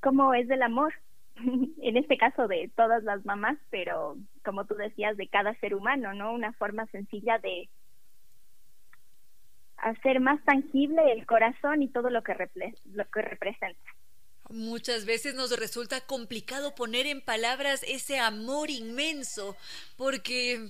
[0.00, 0.94] cómo es el amor,
[1.82, 6.14] en este caso de todas las mamás, pero como tú decías, de cada ser humano,
[6.14, 6.32] ¿no?
[6.32, 7.68] Una forma sencilla de
[9.80, 13.80] hacer más tangible el corazón y todo lo que, representa.
[14.50, 19.56] Muchas veces nos resulta complicado poner en palabras ese amor inmenso,
[19.96, 20.68] porque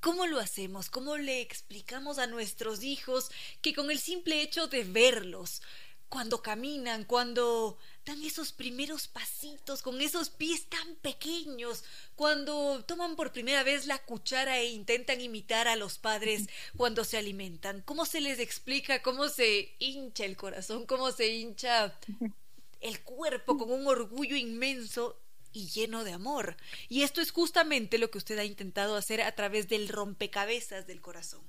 [0.00, 0.90] ¿cómo lo hacemos?
[0.90, 3.30] ¿Cómo le explicamos a nuestros hijos
[3.62, 5.62] que con el simple hecho de verlos,
[6.12, 11.84] cuando caminan, cuando dan esos primeros pasitos con esos pies tan pequeños,
[12.16, 17.16] cuando toman por primera vez la cuchara e intentan imitar a los padres cuando se
[17.16, 17.80] alimentan.
[17.80, 21.98] ¿Cómo se les explica cómo se hincha el corazón, cómo se hincha
[22.82, 25.18] el cuerpo con un orgullo inmenso
[25.50, 26.58] y lleno de amor?
[26.90, 31.00] Y esto es justamente lo que usted ha intentado hacer a través del rompecabezas del
[31.00, 31.40] corazón.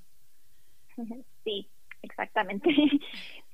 [1.44, 1.68] Sí,
[2.00, 2.70] exactamente.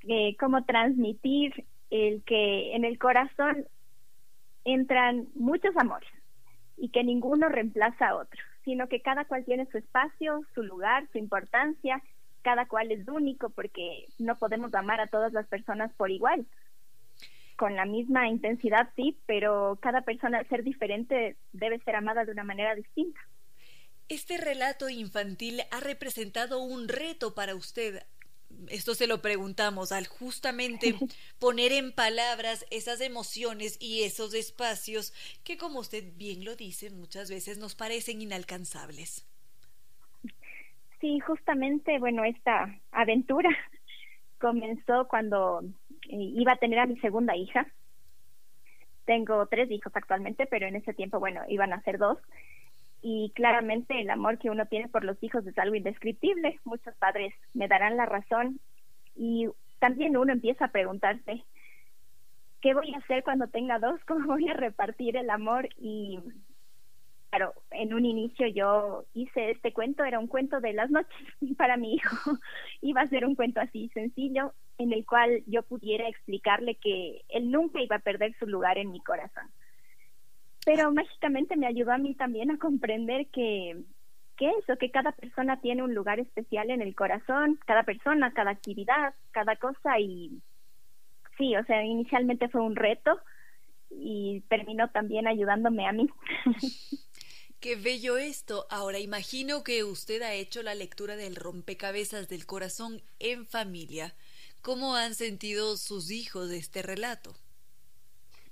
[0.09, 3.67] Eh, cómo transmitir el que en el corazón
[4.65, 6.11] entran muchos amores
[6.77, 11.09] y que ninguno reemplaza a otro, sino que cada cual tiene su espacio, su lugar,
[11.13, 12.03] su importancia,
[12.43, 16.47] cada cual es único porque no podemos amar a todas las personas por igual.
[17.57, 22.33] Con la misma intensidad, sí, pero cada persona al ser diferente debe ser amada de
[22.33, 23.21] una manera distinta.
[24.09, 28.03] Este relato infantil ha representado un reto para usted
[28.69, 30.95] esto se lo preguntamos, al justamente
[31.39, 35.13] poner en palabras esas emociones y esos espacios
[35.45, 39.27] que, como usted bien lo dice, muchas veces nos parecen inalcanzables.
[41.01, 43.51] Sí, justamente, bueno, esta aventura
[44.39, 45.63] comenzó cuando
[46.09, 47.67] eh, iba a tener a mi segunda hija.
[49.07, 52.19] Tengo tres hijos actualmente, pero en ese tiempo, bueno, iban a ser dos
[53.03, 56.59] y claramente el amor que uno tiene por los hijos es algo indescriptible.
[56.65, 58.61] Muchos padres me darán la razón
[59.17, 59.49] y
[59.79, 61.43] también uno empieza a preguntarse,
[62.61, 64.01] ¿qué voy a hacer cuando tenga dos?
[64.07, 65.69] ¿Cómo voy a repartir el amor?
[65.79, 66.19] Y
[67.31, 71.17] claro, en un inicio yo hice este cuento, era un cuento de las noches
[71.57, 72.17] para mi hijo.
[72.83, 77.51] iba a ser un cuento así sencillo en el cual yo pudiera explicarle que él
[77.51, 79.51] nunca iba a perder su lugar en mi corazón
[80.65, 83.83] pero mágicamente me ayudó a mí también a comprender que,
[84.37, 88.51] que eso, que cada persona tiene un lugar especial en el corazón, cada persona, cada
[88.51, 90.41] actividad, cada cosa y
[91.39, 93.19] sí, o sea, inicialmente fue un reto
[93.91, 96.09] y terminó también ayudándome a mí.
[97.61, 98.67] Qué bello esto.
[98.71, 104.15] Ahora imagino que usted ha hecho la lectura del rompecabezas del corazón en familia.
[104.63, 107.35] ¿Cómo han sentido sus hijos de este relato?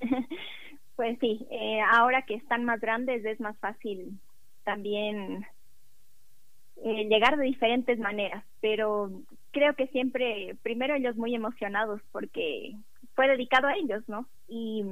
[0.99, 4.19] Pues sí, eh, ahora que están más grandes es más fácil
[4.65, 5.47] también
[6.85, 9.09] eh, llegar de diferentes maneras, pero
[9.53, 12.75] creo que siempre, primero ellos muy emocionados porque
[13.15, 14.29] fue dedicado a ellos, ¿no?
[14.49, 14.85] Y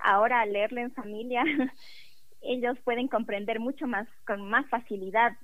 [0.00, 1.44] ahora al leerlo en familia,
[2.42, 5.36] ellos pueden comprender mucho más, con más facilidad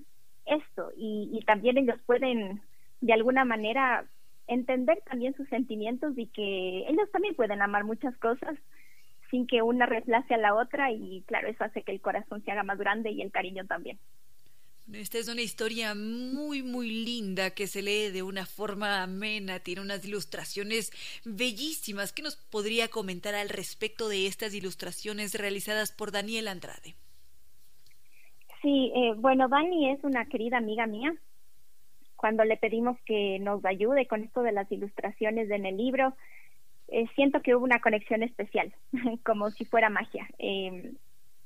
[0.44, 2.60] esto y, y también ellos pueden
[3.00, 4.10] de alguna manera
[4.48, 8.58] entender también sus sentimientos y que ellos también pueden amar muchas cosas
[9.30, 12.50] sin que una reemplace a la otra y claro, eso hace que el corazón se
[12.50, 13.98] haga más grande y el cariño también.
[14.92, 19.82] Esta es una historia muy, muy linda que se lee de una forma amena, tiene
[19.82, 20.92] unas ilustraciones
[21.26, 22.14] bellísimas.
[22.14, 26.94] ¿Qué nos podría comentar al respecto de estas ilustraciones realizadas por Daniel Andrade?
[28.62, 31.14] Sí, eh, bueno, Dani es una querida amiga mía.
[32.16, 36.16] Cuando le pedimos que nos ayude con esto de las ilustraciones en el libro,
[36.88, 38.72] eh, siento que hubo una conexión especial,
[39.24, 40.28] como si fuera magia.
[40.38, 40.94] Eh,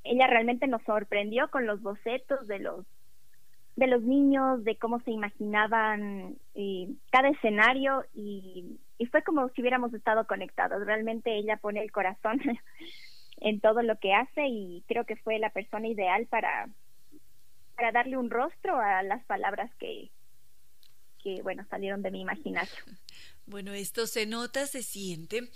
[0.03, 2.85] ella realmente nos sorprendió con los bocetos de los
[3.75, 9.61] de los niños, de cómo se imaginaban eh, cada escenario y, y fue como si
[9.61, 10.85] hubiéramos estado conectados.
[10.85, 12.39] Realmente ella pone el corazón
[13.37, 16.69] en todo lo que hace y creo que fue la persona ideal para,
[17.75, 20.11] para darle un rostro a las palabras que,
[21.23, 22.85] que bueno, salieron de mi imaginación.
[23.45, 25.49] Bueno, esto se nota, se siente.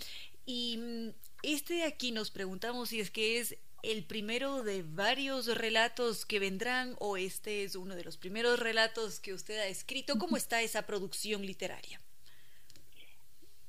[0.44, 1.08] Y mm,
[1.42, 6.38] este de aquí nos preguntamos si es que es el primero de varios relatos que
[6.38, 10.18] vendrán o este es uno de los primeros relatos que usted ha escrito.
[10.18, 11.98] ¿Cómo está esa producción literaria?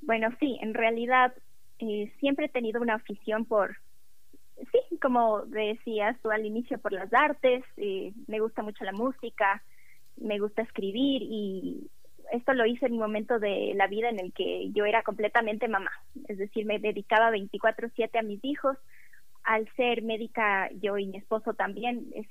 [0.01, 1.33] Bueno, sí, en realidad
[1.79, 3.77] eh, siempre he tenido una afición por,
[4.57, 9.63] sí, como decías tú al inicio, por las artes, eh, me gusta mucho la música,
[10.21, 11.89] me gusta escribir y
[12.31, 15.67] esto lo hice en un momento de la vida en el que yo era completamente
[15.67, 15.91] mamá,
[16.27, 18.77] es decir, me dedicaba 24/7 a mis hijos.
[19.43, 22.27] Al ser médica yo y mi esposo también es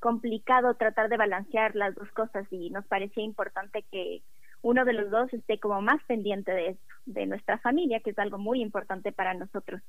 [0.00, 4.22] complicado tratar de balancear las dos cosas y nos parecía importante que
[4.60, 8.18] uno de los dos esté como más pendiente de esto, de nuestra familia, que es
[8.18, 9.80] algo muy importante para nosotros.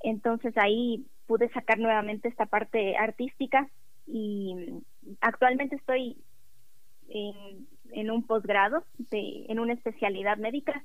[0.00, 3.68] Entonces ahí pude sacar nuevamente esta parte artística
[4.06, 4.54] y
[5.20, 6.16] actualmente estoy
[7.08, 10.82] en, en un posgrado, en una especialidad médica,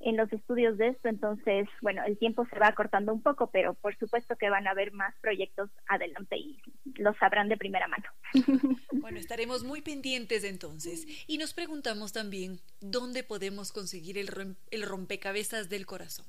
[0.00, 3.74] en los estudios de esto, entonces, bueno, el tiempo se va acortando un poco, pero
[3.74, 6.58] por supuesto que van a haber más proyectos adelante y
[6.96, 8.04] lo sabrán de primera mano.
[8.92, 11.06] Bueno, estaremos muy pendientes entonces.
[11.28, 14.28] Y nos preguntamos también, ¿dónde podemos conseguir el,
[14.72, 16.26] el rompecabezas del corazón?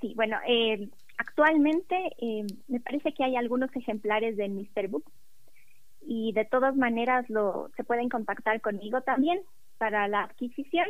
[0.00, 4.88] Sí, bueno, eh, actualmente eh, me parece que hay algunos ejemplares de Mr.
[4.88, 5.04] Book
[6.10, 9.42] y de todas maneras lo, se pueden contactar conmigo también
[9.76, 10.86] para la adquisición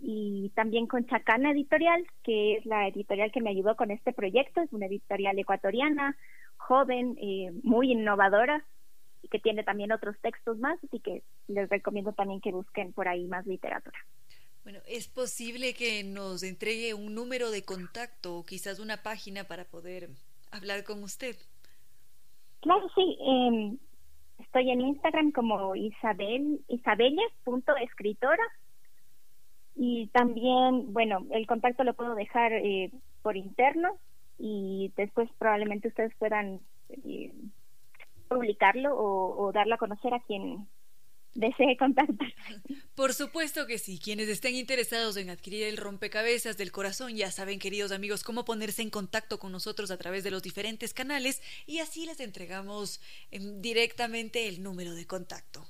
[0.00, 4.60] y también con Chacana Editorial, que es la editorial que me ayudó con este proyecto.
[4.60, 6.16] Es una editorial ecuatoriana,
[6.58, 8.64] joven, eh, muy innovadora
[9.20, 13.08] y que tiene también otros textos más, así que les recomiendo también que busquen por
[13.08, 13.98] ahí más literatura.
[14.62, 19.64] Bueno, ¿es posible que nos entregue un número de contacto o quizás una página para
[19.64, 20.10] poder
[20.52, 21.36] hablar con usted?
[22.60, 23.18] Claro, sí.
[23.20, 23.76] Eh,
[24.38, 28.42] estoy en Instagram como Isabel, isabella.escritora
[29.74, 32.90] y también, bueno, el contacto lo puedo dejar eh,
[33.22, 33.96] por interno
[34.38, 36.60] y después probablemente ustedes puedan
[36.90, 37.32] eh,
[38.28, 40.66] publicarlo o, o, darlo a conocer a quien
[41.34, 42.34] desee contactar.
[42.94, 43.98] Por supuesto que sí.
[43.98, 48.82] Quienes estén interesados en adquirir el rompecabezas del corazón ya saben, queridos amigos, cómo ponerse
[48.82, 53.60] en contacto con nosotros a través de los diferentes canales y así les entregamos em,
[53.60, 55.66] directamente el número de contacto.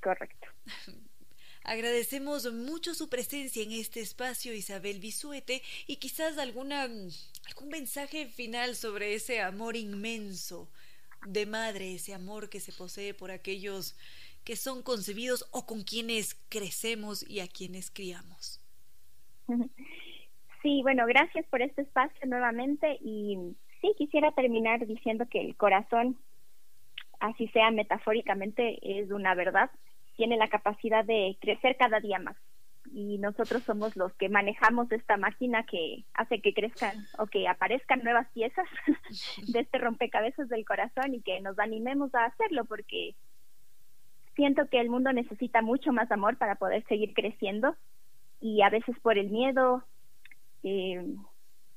[0.00, 0.48] Correcto.
[1.64, 8.74] Agradecemos mucho su presencia en este espacio, Isabel Bisuete, y quizás alguna, algún mensaje final
[8.74, 10.68] sobre ese amor inmenso
[11.26, 13.96] de madre, ese amor que se posee por aquellos
[14.44, 18.60] que son concebidos o con quienes crecemos y a quienes criamos.
[20.62, 23.36] Sí, bueno, gracias por este espacio nuevamente y
[23.80, 26.16] sí, quisiera terminar diciendo que el corazón,
[27.18, 29.72] así sea metafóricamente, es una verdad
[30.16, 32.36] tiene la capacidad de crecer cada día más.
[32.90, 38.02] Y nosotros somos los que manejamos esta máquina que hace que crezcan o que aparezcan
[38.02, 38.66] nuevas piezas
[39.48, 43.14] de este rompecabezas del corazón y que nos animemos a hacerlo porque
[44.34, 47.76] siento que el mundo necesita mucho más amor para poder seguir creciendo
[48.40, 49.84] y a veces por el miedo,
[50.64, 51.14] eh,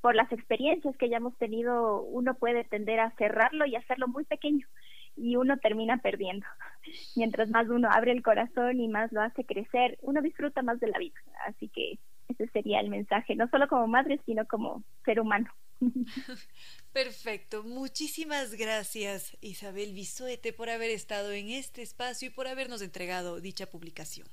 [0.00, 4.24] por las experiencias que ya hemos tenido, uno puede tender a cerrarlo y hacerlo muy
[4.24, 4.66] pequeño
[5.16, 6.46] y uno termina perdiendo.
[7.16, 10.88] Mientras más uno abre el corazón y más lo hace crecer, uno disfruta más de
[10.88, 11.18] la vida.
[11.46, 11.98] Así que
[12.28, 15.50] ese sería el mensaje, no solo como madre, sino como ser humano.
[16.92, 17.62] Perfecto.
[17.62, 23.66] Muchísimas gracias, Isabel Bisuete, por haber estado en este espacio y por habernos entregado dicha
[23.66, 24.26] publicación.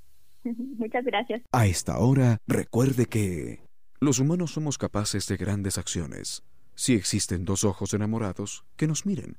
[0.44, 1.42] Muchas gracias.
[1.52, 3.60] A esta hora, recuerde que
[4.00, 6.42] los humanos somos capaces de grandes acciones.
[6.74, 9.36] Si existen dos ojos enamorados, que nos miren.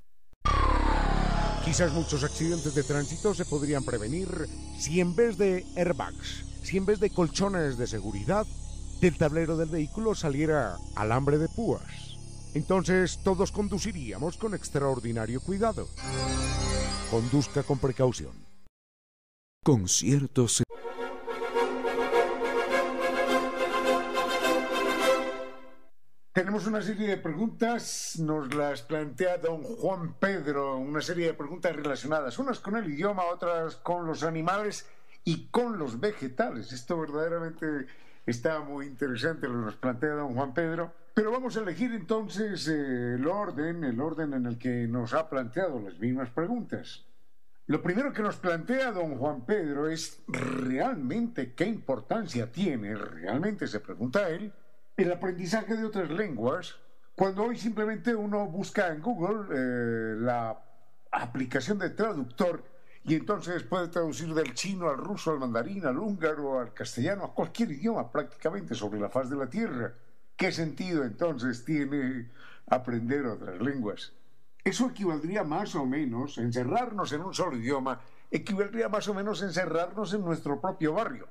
[1.66, 4.28] Quizás muchos accidentes de tránsito se podrían prevenir
[4.78, 8.47] si en vez de airbags, si en vez de colchones de seguridad,
[8.99, 12.18] del tablero del vehículo saliera alambre de púas.
[12.53, 15.88] Entonces todos conduciríamos con extraordinario cuidado.
[17.09, 18.34] Conduzca con precaución.
[19.64, 19.88] Con
[26.34, 31.75] Tenemos una serie de preguntas, nos las plantea don Juan Pedro, una serie de preguntas
[31.75, 34.88] relacionadas, unas con el idioma, otras con los animales
[35.25, 36.71] y con los vegetales.
[36.71, 37.88] Esto verdaderamente
[38.25, 40.93] está muy interesante lo nos plantea don Juan Pedro.
[41.13, 45.29] Pero vamos a elegir entonces eh, el orden, el orden en el que nos ha
[45.29, 47.03] planteado las mismas preguntas.
[47.67, 53.82] Lo primero que nos plantea don Juan Pedro es realmente qué importancia tiene, realmente se
[53.82, 54.53] pregunta él,
[54.97, 56.75] el aprendizaje de otras lenguas,
[57.15, 60.57] cuando hoy simplemente uno busca en Google eh, la
[61.11, 62.63] aplicación de traductor
[63.03, 67.33] y entonces puede traducir del chino al ruso, al mandarín, al húngaro, al castellano, a
[67.33, 69.93] cualquier idioma prácticamente sobre la faz de la tierra.
[70.35, 72.29] ¿Qué sentido entonces tiene
[72.67, 74.13] aprender otras lenguas?
[74.63, 80.13] Eso equivaldría más o menos, encerrarnos en un solo idioma, equivaldría más o menos encerrarnos
[80.13, 81.27] en nuestro propio barrio.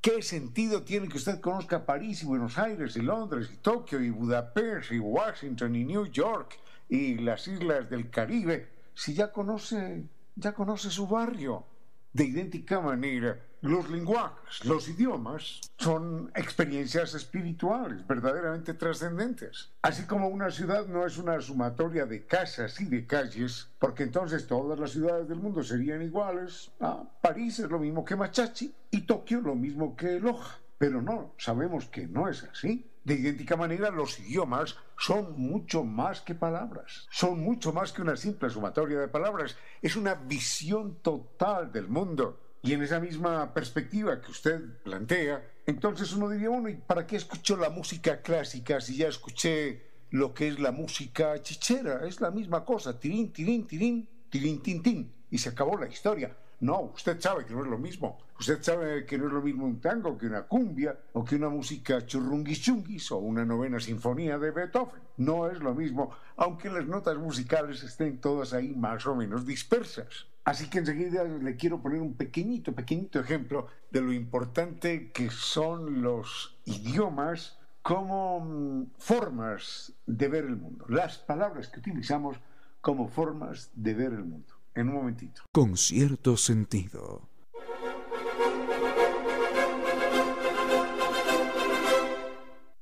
[0.00, 4.08] ¿Qué sentido tiene que usted conozca París y Buenos Aires y Londres y Tokio y
[4.08, 10.04] Budapest y Washington y New York y las islas del Caribe si ya conoce,
[10.36, 11.66] ya conoce su barrio?
[12.12, 19.70] De idéntica manera, los lenguajes, los idiomas, son experiencias espirituales verdaderamente trascendentes.
[19.82, 24.48] Así como una ciudad no es una sumatoria de casas y de calles, porque entonces
[24.48, 26.72] todas las ciudades del mundo serían iguales.
[26.80, 30.58] Ah, París es lo mismo que Machachi y Tokio lo mismo que Loja.
[30.78, 32.90] Pero no, sabemos que no es así.
[33.10, 38.14] De idéntica manera, los idiomas son mucho más que palabras, son mucho más que una
[38.14, 42.38] simple sumatoria de palabras, es una visión total del mundo.
[42.62, 47.16] Y en esa misma perspectiva que usted plantea, Entonces uno diría, bueno, ¿y para qué
[47.16, 52.06] escucho la música clásica si ya escuché lo que es la música chichera?
[52.06, 56.36] Es la misma cosa, tirín, tirín, tirín, tirín, tin, tin, y se acabó la historia.
[56.60, 58.18] No, usted sabe que no es lo mismo.
[58.38, 61.48] Usted sabe que no es lo mismo un tango que una cumbia o que una
[61.48, 65.00] música churrunguis o una novena sinfonía de Beethoven.
[65.16, 70.26] No es lo mismo, aunque las notas musicales estén todas ahí más o menos dispersas.
[70.44, 76.02] Así que enseguida le quiero poner un pequeñito, pequeñito ejemplo de lo importante que son
[76.02, 80.84] los idiomas como mm, formas de ver el mundo.
[80.88, 82.36] Las palabras que utilizamos
[82.82, 85.42] como formas de ver el mundo en un momentito.
[85.52, 87.28] Con cierto sentido.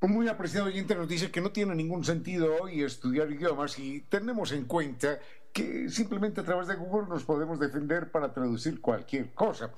[0.01, 4.03] Un muy apreciado oyente nos dice que no tiene ningún sentido hoy estudiar idiomas y
[4.03, 5.19] tenemos en cuenta
[5.53, 9.73] que simplemente a través de Google nos podemos defender para traducir cualquier cosa.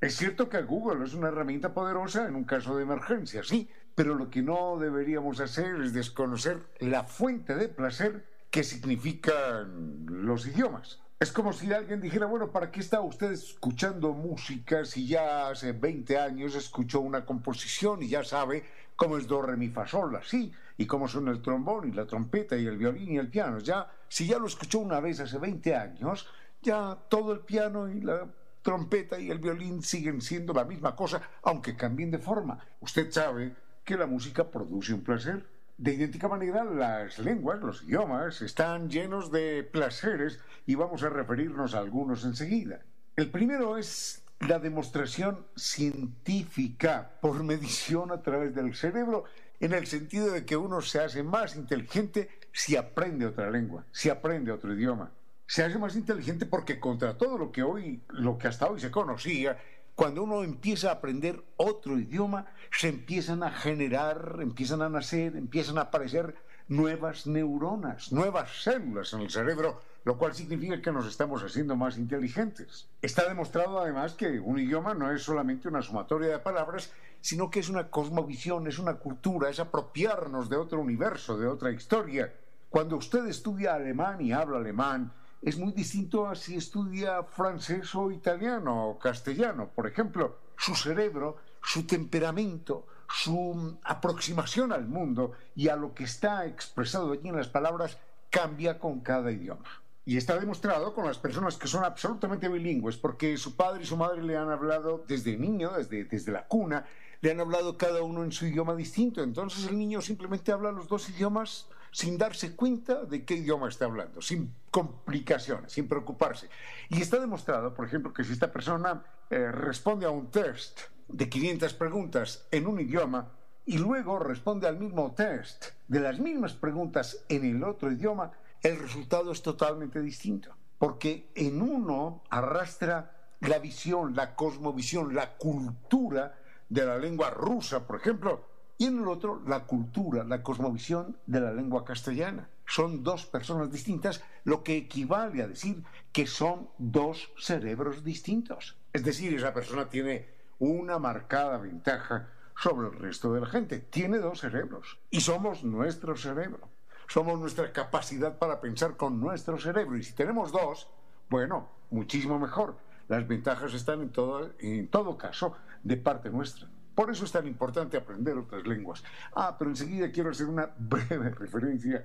[0.00, 4.14] Es cierto que Google es una herramienta poderosa en un caso de emergencia, sí, pero
[4.14, 11.00] lo que no deberíamos hacer es desconocer la fuente de placer que significan los idiomas.
[11.18, 15.72] Es como si alguien dijera, bueno, ¿para qué está usted escuchando música si ya hace
[15.72, 18.64] 20 años escuchó una composición y ya sabe
[18.96, 22.06] cómo es do, re, mi, fa, sol, así, y cómo son el trombón y la
[22.06, 23.60] trompeta y el violín y el piano?
[23.60, 26.28] Ya, si ya lo escuchó una vez hace 20 años,
[26.60, 28.28] ya todo el piano y la
[28.60, 32.62] trompeta y el violín siguen siendo la misma cosa, aunque cambien de forma.
[32.80, 35.46] Usted sabe que la música produce un placer
[35.78, 41.74] de idéntica manera, las lenguas, los idiomas, están llenos de placeres y vamos a referirnos
[41.74, 42.80] a algunos enseguida.
[43.14, 49.24] El primero es la demostración científica por medición a través del cerebro,
[49.60, 54.08] en el sentido de que uno se hace más inteligente si aprende otra lengua, si
[54.08, 55.10] aprende otro idioma.
[55.46, 58.90] Se hace más inteligente porque contra todo lo que hoy, lo que hasta hoy se
[58.90, 59.58] conocía,
[59.96, 65.78] cuando uno empieza a aprender otro idioma, se empiezan a generar, empiezan a nacer, empiezan
[65.78, 66.36] a aparecer
[66.68, 71.96] nuevas neuronas, nuevas células en el cerebro, lo cual significa que nos estamos haciendo más
[71.96, 72.88] inteligentes.
[73.00, 76.92] Está demostrado además que un idioma no es solamente una sumatoria de palabras,
[77.22, 81.70] sino que es una cosmovisión, es una cultura, es apropiarnos de otro universo, de otra
[81.72, 82.34] historia.
[82.68, 85.10] Cuando usted estudia alemán y habla alemán,
[85.42, 89.70] es muy distinto a si estudia francés o italiano o castellano.
[89.74, 96.46] Por ejemplo, su cerebro, su temperamento, su aproximación al mundo y a lo que está
[96.46, 97.98] expresado allí en las palabras
[98.30, 99.82] cambia con cada idioma.
[100.04, 103.96] Y está demostrado con las personas que son absolutamente bilingües, porque su padre y su
[103.96, 106.86] madre le han hablado desde niño, desde, desde la cuna,
[107.20, 109.22] le han hablado cada uno en su idioma distinto.
[109.22, 111.66] Entonces el niño simplemente habla los dos idiomas
[111.96, 116.50] sin darse cuenta de qué idioma está hablando, sin complicaciones, sin preocuparse.
[116.90, 120.78] Y está demostrado, por ejemplo, que si esta persona eh, responde a un test
[121.08, 123.32] de 500 preguntas en un idioma
[123.64, 128.30] y luego responde al mismo test de las mismas preguntas en el otro idioma,
[128.60, 130.54] el resultado es totalmente distinto.
[130.76, 136.38] Porque en uno arrastra la visión, la cosmovisión, la cultura
[136.68, 141.40] de la lengua rusa, por ejemplo, y en el otro la cultura, la cosmovisión de
[141.40, 142.48] la lengua castellana.
[142.66, 148.76] Son dos personas distintas, lo que equivale a decir que son dos cerebros distintos.
[148.92, 153.78] Es decir, esa persona tiene una marcada ventaja sobre el resto de la gente.
[153.78, 156.68] Tiene dos cerebros y somos nuestro cerebro.
[157.08, 159.96] Somos nuestra capacidad para pensar con nuestro cerebro.
[159.96, 160.88] Y si tenemos dos,
[161.28, 162.76] bueno, muchísimo mejor.
[163.08, 166.68] Las ventajas están en todo, en todo caso de parte nuestra.
[166.96, 169.04] Por eso es tan importante aprender otras lenguas.
[169.34, 172.02] Ah, pero enseguida quiero hacer una breve referencia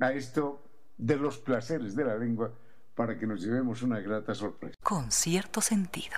[0.00, 0.64] a esto
[0.96, 2.50] de los placeres de la lengua
[2.94, 4.78] para que nos llevemos una grata sorpresa.
[4.82, 6.16] Con cierto sentido.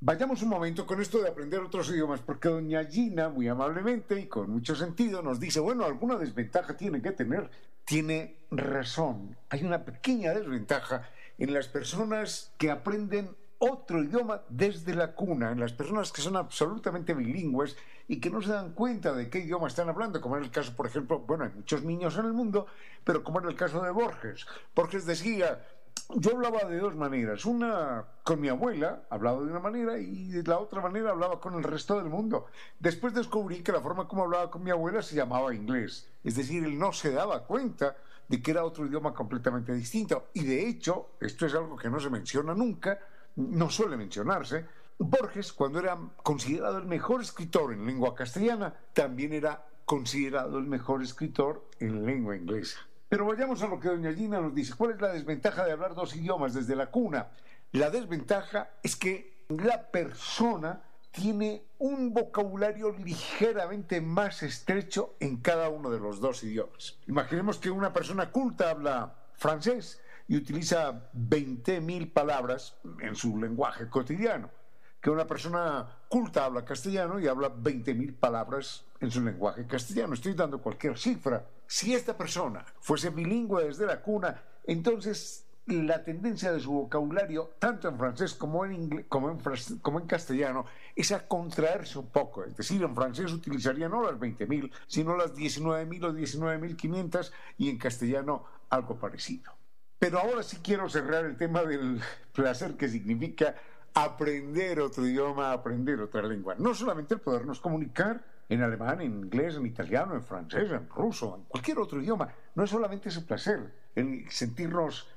[0.00, 4.26] Vayamos un momento con esto de aprender otros idiomas, porque doña Gina, muy amablemente y
[4.26, 7.50] con mucho sentido, nos dice, bueno, alguna desventaja tiene que tener.
[7.84, 15.14] Tiene razón, hay una pequeña desventaja en las personas que aprenden otro idioma desde la
[15.14, 17.76] cuna, en las personas que son absolutamente bilingües
[18.06, 20.74] y que no se dan cuenta de qué idioma están hablando, como era el caso,
[20.76, 22.66] por ejemplo, bueno, hay muchos niños en el mundo,
[23.04, 24.46] pero como era el caso de Borges.
[24.74, 25.64] Borges decía,
[26.14, 30.42] yo hablaba de dos maneras, una con mi abuela, hablaba de una manera, y de
[30.44, 32.46] la otra manera hablaba con el resto del mundo.
[32.78, 36.64] Después descubrí que la forma como hablaba con mi abuela se llamaba inglés, es decir,
[36.64, 37.96] él no se daba cuenta
[38.28, 40.28] de que era otro idioma completamente distinto.
[40.34, 42.98] Y de hecho, esto es algo que no se menciona nunca,
[43.36, 44.66] no suele mencionarse,
[44.98, 51.02] Borges, cuando era considerado el mejor escritor en lengua castellana, también era considerado el mejor
[51.02, 52.80] escritor en lengua inglesa.
[53.08, 54.74] Pero vayamos a lo que doña Gina nos dice.
[54.76, 57.28] ¿Cuál es la desventaja de hablar dos idiomas desde la cuna?
[57.72, 65.90] La desventaja es que la persona tiene un vocabulario ligeramente más estrecho en cada uno
[65.90, 66.98] de los dos idiomas.
[67.06, 74.50] Imaginemos que una persona culta habla francés y utiliza 20.000 palabras en su lenguaje cotidiano.
[75.00, 80.14] Que una persona culta habla castellano y habla 20.000 palabras en su lenguaje castellano.
[80.14, 81.46] Estoy dando cualquier cifra.
[81.66, 87.88] Si esta persona fuese bilingüe desde la cuna, entonces la tendencia de su vocabulario, tanto
[87.88, 89.38] en francés como en, inglés, como en,
[89.80, 90.64] como castellano,
[90.96, 92.44] es a contraerse un poco.
[92.44, 97.78] Es decir, en francés utilizaría no las 20.000, sino las 19.000 o 19.500 y en
[97.78, 99.52] castellano algo parecido.
[99.98, 102.00] Pero ahora sí quiero cerrar el tema del
[102.32, 103.54] placer que significa
[103.94, 106.54] aprender otro idioma, aprender otra lengua.
[106.58, 111.36] No solamente el podernos comunicar en alemán, en inglés, en italiano, en francés, en ruso,
[111.36, 112.32] en cualquier otro idioma.
[112.54, 115.08] No es solamente ese placer, el sentirnos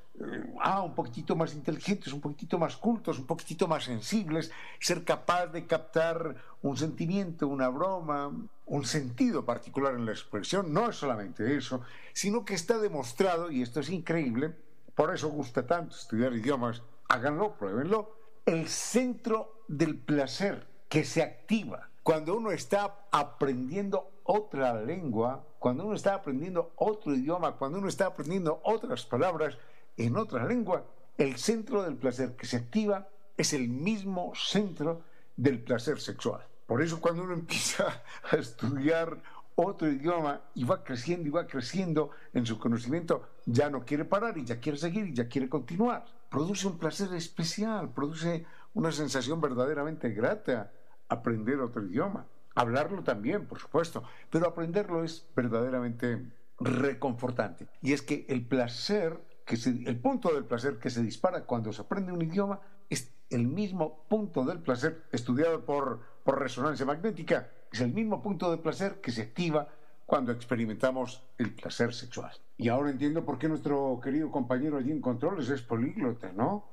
[0.59, 5.47] ah, un poquitito más inteligentes, un poquitito más cultos, un poquitito más sensibles, ser capaz
[5.47, 8.31] de captar un sentimiento, una broma,
[8.65, 10.73] un sentido particular en la expresión.
[10.73, 11.81] No es solamente eso,
[12.13, 14.55] sino que está demostrado, y esto es increíble,
[14.95, 18.15] por eso gusta tanto estudiar idiomas, háganlo, pruébenlo,
[18.45, 25.95] el centro del placer que se activa cuando uno está aprendiendo otra lengua, cuando uno
[25.95, 29.57] está aprendiendo otro idioma, cuando uno está aprendiendo otras palabras
[29.97, 30.85] en otra lengua,
[31.17, 35.03] el centro del placer que se activa es el mismo centro
[35.35, 36.45] del placer sexual.
[36.65, 39.21] Por eso cuando uno empieza a estudiar
[39.55, 44.37] otro idioma y va creciendo y va creciendo en su conocimiento, ya no quiere parar
[44.37, 46.05] y ya quiere seguir y ya quiere continuar.
[46.29, 50.71] Produce un placer especial, produce una sensación verdaderamente grata
[51.09, 52.25] aprender otro idioma.
[52.55, 56.25] Hablarlo también, por supuesto, pero aprenderlo es verdaderamente
[56.59, 57.67] reconfortante.
[57.81, 61.81] Y es que el placer, que el punto del placer que se dispara cuando se
[61.81, 67.81] aprende un idioma es el mismo punto del placer estudiado por, por resonancia magnética es
[67.81, 69.67] el mismo punto de placer que se activa
[70.05, 72.31] cuando experimentamos el placer sexual.
[72.57, 76.65] Y ahora entiendo por qué nuestro querido compañero allí en controles es políglota, ¿no?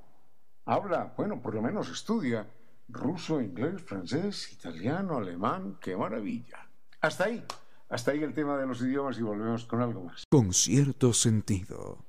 [0.64, 2.46] Habla, bueno, por lo menos estudia
[2.88, 6.68] ruso, inglés, francés, italiano, alemán, qué maravilla.
[7.00, 7.44] Hasta ahí,
[7.88, 10.26] hasta ahí el tema de los idiomas y volvemos con algo más.
[10.28, 12.07] Con cierto sentido.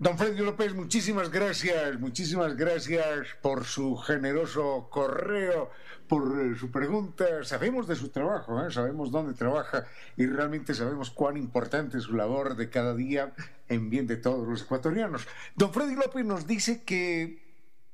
[0.00, 5.70] Don Freddy López, muchísimas gracias, muchísimas gracias por su generoso correo,
[6.08, 7.44] por eh, su pregunta.
[7.44, 8.72] Sabemos de su trabajo, ¿eh?
[8.72, 9.86] sabemos dónde trabaja
[10.16, 13.34] y realmente sabemos cuán importante es su labor de cada día
[13.68, 15.28] en bien de todos los ecuatorianos.
[15.54, 17.40] Don Freddy López nos dice que,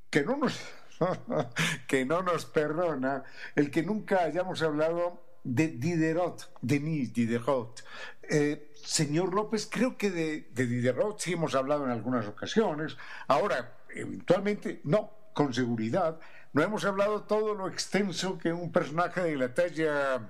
[0.09, 0.59] que, no, nos,
[1.87, 3.23] que no nos perdona
[3.55, 7.83] el que nunca hayamos hablado de Diderot, Denis Diderot.
[8.23, 12.97] Eh, señor López, creo que de, de, Diderot sí hemos hablado en algunas ocasiones.
[13.27, 16.19] Ahora, eventualmente, no, con seguridad,
[16.53, 20.21] no hemos hablado todo lo extenso que un personaje de la talla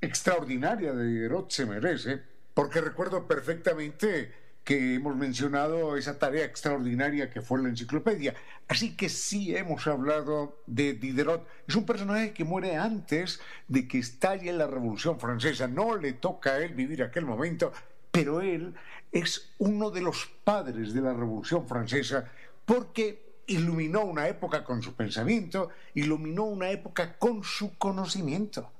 [0.00, 2.22] extraordinaria de Diderot se merece,
[2.54, 4.32] porque recuerdo perfectamente
[4.64, 8.34] que hemos mencionado esa tarea extraordinaria que fue la enciclopedia.
[8.68, 11.46] Así que sí hemos hablado de Diderot.
[11.66, 15.66] Es un personaje que muere antes de que estalle la Revolución Francesa.
[15.66, 17.72] No le toca a él vivir aquel momento,
[18.10, 18.74] pero él
[19.12, 22.30] es uno de los padres de la Revolución Francesa
[22.64, 28.70] porque iluminó una época con su pensamiento, iluminó una época con su conocimiento.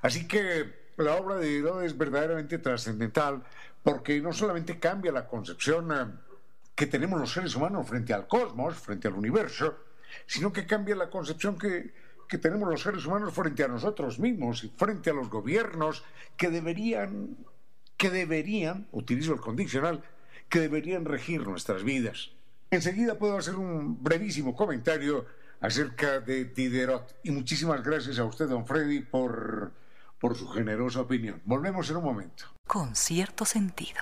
[0.00, 3.42] Así que la obra de Diderot es verdaderamente trascendental
[3.82, 6.06] porque no solamente cambia la concepción eh,
[6.74, 9.76] que tenemos los seres humanos frente al cosmos, frente al universo,
[10.26, 11.92] sino que cambia la concepción que,
[12.28, 16.02] que tenemos los seres humanos frente a nosotros mismos y frente a los gobiernos
[16.36, 17.36] que deberían,
[17.96, 20.02] que deberían, utilizo el condicional,
[20.48, 22.30] que deberían regir nuestras vidas.
[22.70, 25.26] Enseguida puedo hacer un brevísimo comentario
[25.60, 27.16] acerca de Diderot.
[27.22, 29.72] Y muchísimas gracias a usted, don Freddy, por
[30.24, 31.42] por su generosa opinión.
[31.44, 32.46] Volvemos en un momento.
[32.66, 34.00] Con cierto sentido.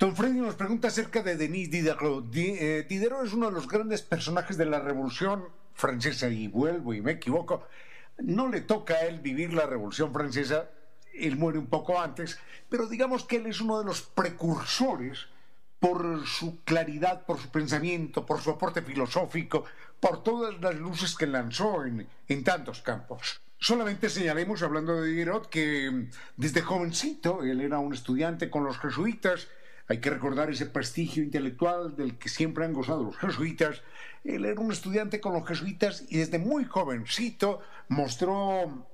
[0.00, 2.34] Don Freddy nos pregunta acerca de Denis Diderot.
[2.34, 5.44] Eh, Diderot es uno de los grandes personajes de la Revolución
[5.74, 7.66] Francesa y vuelvo y me equivoco.
[8.18, 10.70] No le toca a él vivir la Revolución Francesa,
[11.14, 15.26] él muere un poco antes, pero digamos que él es uno de los precursores
[15.78, 19.64] por su claridad, por su pensamiento, por su aporte filosófico,
[19.98, 23.40] por todas las luces que lanzó en, en tantos campos.
[23.58, 29.48] Solamente señalemos, hablando de Diderot, que desde jovencito él era un estudiante con los jesuitas.
[29.88, 33.82] Hay que recordar ese prestigio intelectual del que siempre han gozado los jesuitas.
[34.24, 38.86] Él era un estudiante con los jesuitas y desde muy jovencito mostró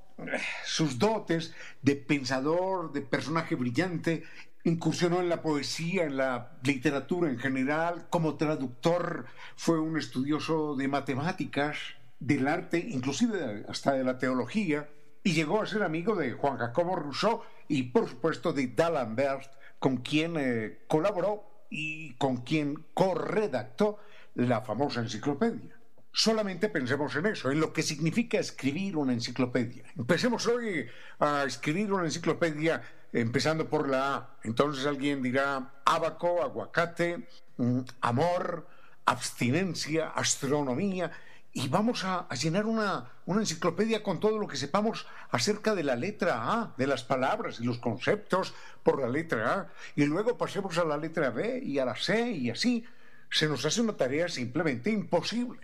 [0.64, 4.24] sus dotes de pensador, de personaje brillante,
[4.64, 9.26] incursionó en la poesía, en la literatura en general, como traductor
[9.56, 11.76] fue un estudioso de matemáticas,
[12.20, 14.88] del arte, inclusive hasta de la teología,
[15.22, 19.98] y llegó a ser amigo de Juan Jacobo Rousseau y por supuesto de D'Alembert, con
[19.98, 23.98] quien eh, colaboró y con quien corredactó
[24.46, 25.76] la famosa enciclopedia.
[26.12, 29.84] Solamente pensemos en eso, en lo que significa escribir una enciclopedia.
[29.96, 30.86] Empecemos hoy
[31.18, 32.82] a escribir una enciclopedia
[33.12, 34.38] empezando por la A.
[34.44, 38.68] Entonces alguien dirá abaco, aguacate, mm, amor,
[39.06, 41.10] abstinencia, astronomía,
[41.52, 45.96] y vamos a, llenar una, una, enciclopedia con todo lo que sepamos acerca de la
[45.96, 50.78] letra A, de las palabras y los conceptos por la letra A, y luego pasemos
[50.78, 52.84] a la letra B y a la C y así.
[53.30, 55.60] Se nos hace una tarea simplemente imposible.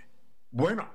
[0.50, 0.88] Bueno,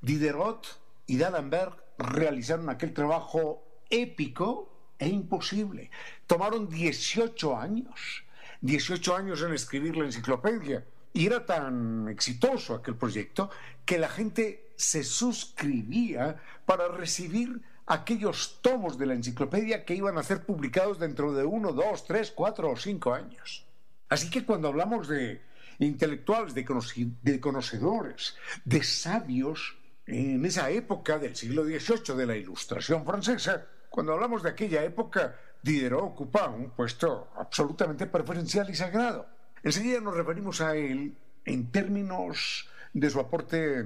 [0.00, 0.66] Diderot
[1.06, 5.90] y D'Alembert realizaron aquel trabajo épico e imposible.
[6.26, 8.24] Tomaron 18 años,
[8.60, 10.84] 18 años en escribir la enciclopedia.
[11.12, 13.50] Y era tan exitoso aquel proyecto
[13.84, 20.22] que la gente se suscribía para recibir aquellos tomos de la enciclopedia que iban a
[20.22, 23.66] ser publicados dentro de uno, dos, tres, cuatro o cinco años.
[24.08, 25.40] Así que cuando hablamos de
[25.78, 33.66] intelectuales, de, conocedores, de sabios, en esa época del siglo XVIII de la Ilustración francesa,
[33.88, 39.26] cuando hablamos de aquella época, Diderot ocupa un puesto absolutamente preferencial y sagrado.
[39.62, 43.84] Enseguida nos referimos a él en términos de su aporte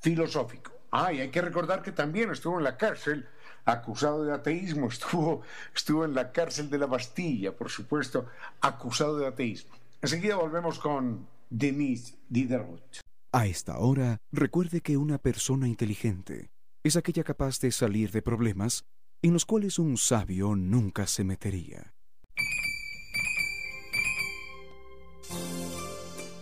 [0.00, 0.72] filosófico.
[0.90, 3.26] Ah, y hay que recordar que también estuvo en la cárcel
[3.64, 5.42] acusado de ateísmo, estuvo,
[5.74, 8.26] estuvo en la cárcel de la Bastilla, por supuesto,
[8.60, 9.81] acusado de ateísmo.
[10.02, 12.98] Enseguida volvemos con Denis Diderot.
[13.32, 16.50] A esta hora, recuerde que una persona inteligente
[16.82, 18.84] es aquella capaz de salir de problemas
[19.22, 21.94] en los cuales un sabio nunca se metería.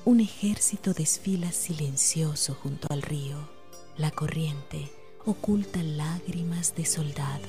[0.07, 3.37] Un ejército desfila silencioso junto al río.
[3.99, 4.91] La corriente
[5.27, 7.49] oculta lágrimas de soldado.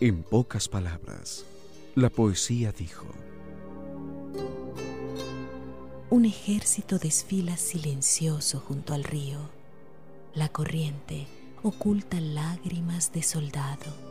[0.00, 1.44] En pocas palabras,
[1.94, 3.04] la poesía dijo,
[6.10, 9.38] Un ejército desfila silencioso junto al río.
[10.34, 11.26] La corriente
[11.62, 14.10] oculta lágrimas de soldado.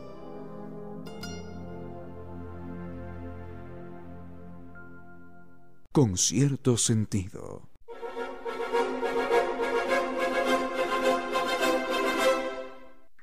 [5.92, 7.69] Con cierto sentido.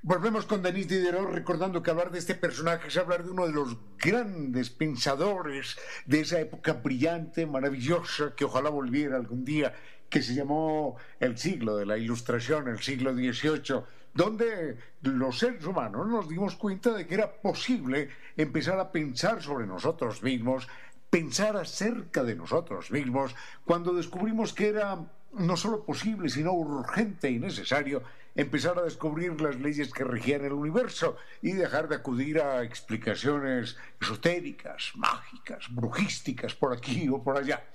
[0.08, 3.52] Volvemos con Denis Diderot recordando que hablar de este personaje es hablar de uno de
[3.52, 9.74] los grandes pensadores de esa época brillante, maravillosa, que ojalá volviera algún día,
[10.08, 13.82] que se llamó el siglo de la Ilustración, el siglo XVIII,
[14.14, 19.68] donde los seres humanos nos dimos cuenta de que era posible empezar a pensar sobre
[19.68, 20.70] nosotros mismos,
[21.10, 23.36] pensar acerca de nosotros mismos,
[23.66, 28.04] cuando descubrimos que era no solo posible, sino urgente y necesario
[28.38, 33.76] empezar a descubrir las leyes que regían el universo y dejar de acudir a explicaciones
[34.00, 37.66] esotéricas, mágicas, brujísticas por aquí o por allá.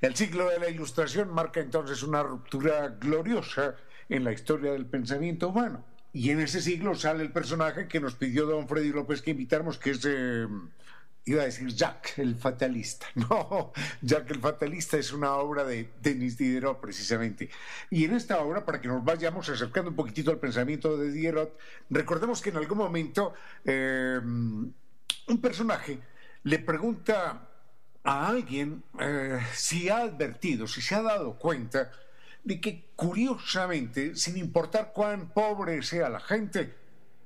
[0.00, 3.76] El siglo de la Ilustración marca entonces una ruptura gloriosa
[4.08, 5.84] en la historia del pensamiento humano.
[6.14, 9.78] Y en ese siglo sale el personaje que nos pidió don Freddy López que invitáramos,
[9.78, 10.04] que es...
[10.06, 10.48] Eh,
[11.26, 13.06] iba a decir Jack el Fatalista.
[13.16, 17.50] No, Jack el Fatalista es una obra de Denis Diderot precisamente.
[17.90, 21.58] Y en esta obra, para que nos vayamos acercando un poquitito al pensamiento de Diderot,
[21.90, 25.98] recordemos que en algún momento eh, un personaje
[26.44, 27.48] le pregunta
[28.04, 31.90] a alguien eh, si ha advertido, si se ha dado cuenta
[32.44, 36.72] de que curiosamente, sin importar cuán pobre sea la gente,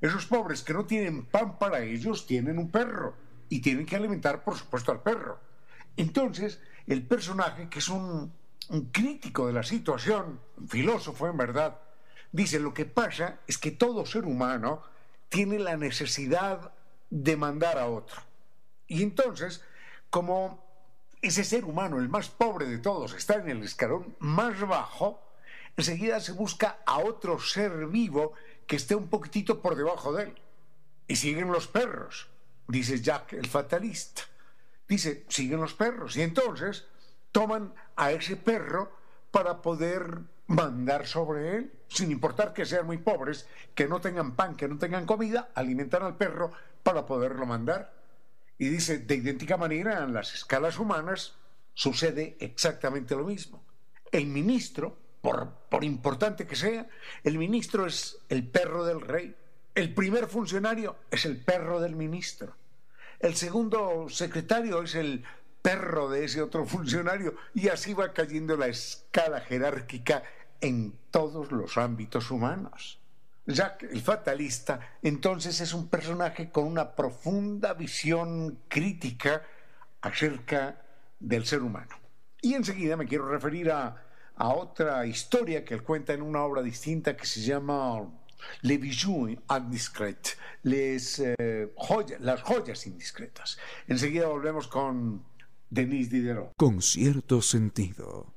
[0.00, 3.14] esos pobres que no tienen pan para ellos tienen un perro
[3.50, 5.38] y tienen que alimentar, por supuesto, al perro.
[5.96, 8.32] Entonces, el personaje, que es un,
[8.92, 11.80] crítico de la situación, un filósofo en verdad,
[12.30, 14.82] dice, lo que pasa es que todo ser humano
[15.28, 16.72] tiene la necesidad
[17.10, 18.22] de mandar a otro.
[18.86, 19.62] Y entonces,
[20.08, 20.64] como
[21.20, 25.20] ese ser humano, el más pobre de todos, está en el escalón más bajo,
[25.76, 28.34] enseguida se busca a otro ser vivo
[28.68, 30.34] que esté un poquitito por debajo de él.
[31.08, 32.28] Y siguen los perros
[32.70, 34.22] dice Jack el fatalista.
[34.88, 36.16] Dice, siguen los perros.
[36.16, 36.86] Y entonces
[37.32, 38.92] toman a ese perro
[39.30, 40.18] para poder
[40.48, 44.78] mandar sobre él, sin importar que sean muy pobres, que no tengan pan, que no
[44.78, 46.52] tengan comida, alimentar al perro
[46.82, 47.94] para poderlo mandar.
[48.58, 51.36] Y dice, de idéntica manera, en las escalas humanas
[51.72, 53.64] sucede exactamente lo mismo.
[54.10, 56.88] El ministro por, por importante que sea,
[57.22, 59.34] el ministro es el perro del rey.
[59.74, 62.56] El primer funcionario es el perro del ministro.
[63.20, 65.22] El segundo secretario es el
[65.60, 70.22] perro de ese otro funcionario y así va cayendo la escala jerárquica
[70.60, 72.98] en todos los ámbitos humanos.
[73.46, 79.42] Jacques, el fatalista, entonces es un personaje con una profunda visión crítica
[80.00, 80.80] acerca
[81.18, 81.96] del ser humano.
[82.40, 84.06] Y enseguida me quiero referir a,
[84.36, 88.10] otra historia que él cuenta en una obra distinta que se llama
[88.62, 91.72] Les bijoux indiscrets, eh,
[92.20, 93.58] las joyas indiscretas.
[93.88, 95.24] Enseguida volvemos con
[95.70, 96.52] Denis Diderot.
[96.56, 98.34] Con cierto sentido.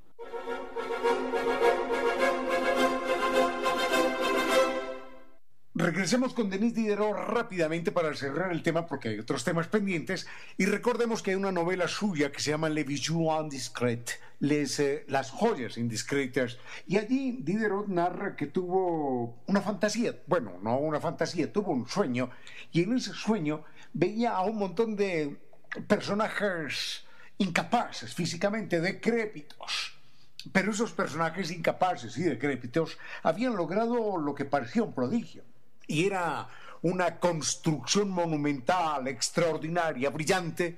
[5.75, 10.27] Regresemos con Denis Diderot rápidamente para cerrar el tema porque hay otros temas pendientes.
[10.55, 15.03] Y recordemos que hay una novela suya que se llama Les bijoux indiscrets, les, eh,
[15.07, 16.59] las joyas indiscretas.
[16.85, 22.29] Y allí Diderot narra que tuvo una fantasía, bueno, no una fantasía, tuvo un sueño.
[22.71, 23.63] Y en ese sueño
[23.93, 25.37] veía a un montón de
[25.87, 27.03] personajes
[27.39, 29.97] incapaces físicamente, decrépitos.
[30.51, 35.43] Pero esos personajes incapaces y decrépitos habían logrado lo que parecía un prodigio
[35.93, 36.47] y era
[36.81, 40.77] una construcción monumental, extraordinaria, brillante,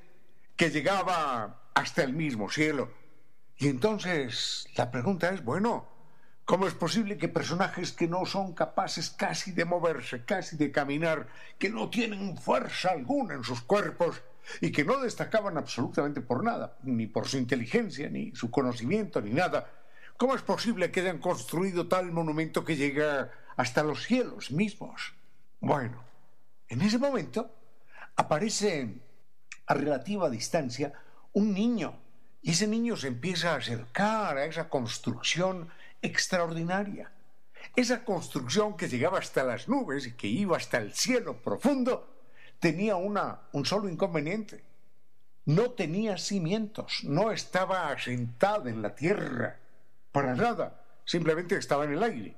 [0.58, 2.92] que llegaba hasta el mismo cielo.
[3.58, 5.88] Y entonces la pregunta es, bueno,
[6.44, 11.30] ¿cómo es posible que personajes que no son capaces casi de moverse, casi de caminar,
[11.58, 14.22] que no tienen fuerza alguna en sus cuerpos
[14.60, 19.32] y que no destacaban absolutamente por nada, ni por su inteligencia, ni su conocimiento, ni
[19.32, 19.72] nada,
[20.18, 25.14] ¿cómo es posible que hayan construido tal monumento que llega hasta los cielos mismos.
[25.60, 26.04] Bueno,
[26.68, 27.54] en ese momento
[28.16, 29.02] aparece
[29.68, 30.94] a relativa distancia
[31.34, 32.00] un niño
[32.42, 35.70] y ese niño se empieza a acercar a esa construcción
[36.02, 37.12] extraordinaria.
[37.76, 42.08] Esa construcción que llegaba hasta las nubes y que iba hasta el cielo profundo
[42.60, 44.64] tenía una, un solo inconveniente.
[45.46, 49.60] No tenía cimientos, no estaba asentada en la tierra,
[50.12, 52.36] para nada, simplemente estaba en el aire.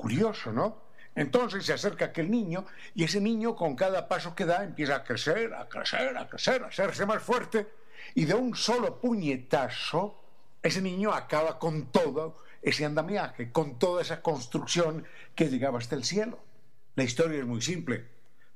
[0.00, 0.88] Curioso, ¿no?
[1.14, 5.04] Entonces se acerca aquel niño y ese niño con cada paso que da empieza a
[5.04, 7.66] crecer, a crecer, a crecer, a hacerse más fuerte
[8.14, 10.22] y de un solo puñetazo
[10.62, 16.04] ese niño acaba con todo ese andamiaje, con toda esa construcción que llegaba hasta el
[16.04, 16.38] cielo.
[16.96, 18.06] La historia es muy simple,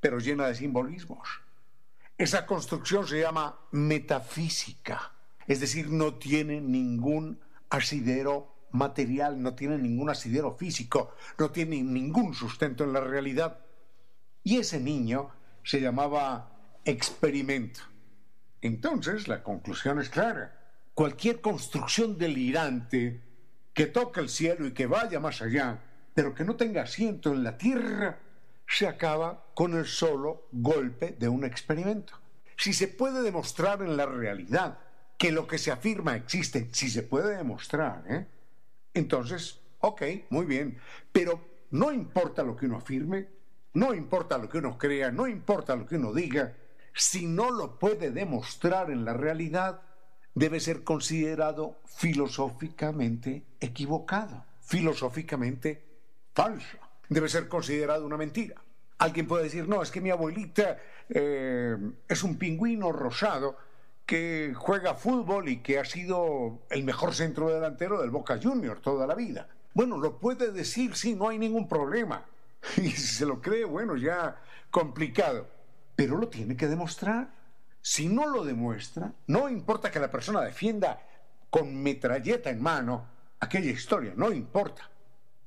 [0.01, 1.29] pero llena de simbolismos.
[2.19, 5.13] Esa construcción se llama metafísica,
[5.47, 7.41] es decir, no tiene ningún
[7.71, 13.59] asidero material, no tiene ningún asidero físico, no tiene ningún sustento en la realidad.
[14.43, 15.31] Y ese niño
[15.63, 16.51] se llamaba
[16.85, 17.81] experimento.
[18.61, 20.59] Entonces, la conclusión es clara.
[20.95, 23.21] Cualquier construcción delirante
[23.73, 25.81] que toque el cielo y que vaya más allá,
[26.15, 28.19] pero que no tenga asiento en la tierra,
[28.67, 32.15] se acaba con el solo golpe de un experimento.
[32.57, 34.79] Si se puede demostrar en la realidad
[35.19, 38.27] que lo que se afirma existe, si se puede demostrar, ¿eh?
[38.95, 40.79] Entonces, ok, muy bien,
[41.13, 41.41] pero
[41.71, 43.29] no importa lo que uno afirme,
[43.75, 46.55] no importa lo que uno crea, no importa lo que uno diga,
[46.95, 49.83] si no lo puede demostrar en la realidad,
[50.35, 55.85] debe ser considerado filosóficamente equivocado, filosóficamente
[56.35, 56.79] falso,
[57.09, 58.63] debe ser considerado una mentira.
[58.99, 60.79] Alguien puede decir, no, es que mi abuelita
[61.09, 61.77] eh,
[62.09, 63.57] es un pingüino rosado
[64.07, 69.07] que juega fútbol y que ha sido el mejor centro delantero del Boca Junior toda
[69.07, 69.49] la vida.
[69.75, 72.27] Bueno, lo puede decir, sí, no hay ningún problema.
[72.77, 74.37] Y si se lo cree, bueno, ya
[74.71, 75.49] complicado.
[75.97, 77.29] Pero lo tiene que demostrar.
[77.81, 81.01] Si no lo demuestra, no importa que la persona defienda
[81.51, 83.07] con metralleta en mano
[83.41, 84.89] aquella historia, no importa.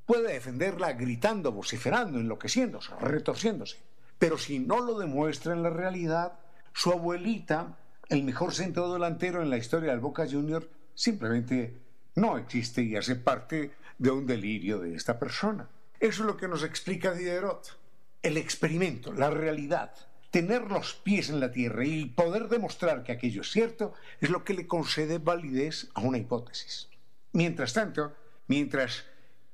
[0.05, 3.77] Puede defenderla gritando, vociferando, enloqueciéndose, retorciéndose.
[4.19, 6.33] Pero si no lo demuestra en la realidad,
[6.73, 7.77] su abuelita
[8.09, 11.77] el mejor centro delantero en la historia del Boca Junior simplemente
[12.15, 15.67] no existe y hace parte de un delirio de esta persona.
[15.99, 17.77] Eso es lo que nos explica Diderot.
[18.21, 19.93] El experimento, la realidad,
[20.31, 24.43] tener los pies en la tierra y poder demostrar que aquello es cierto es lo
[24.43, 26.89] que le concede validez a una hipótesis.
[27.31, 28.13] Mientras tanto,
[28.47, 29.05] mientras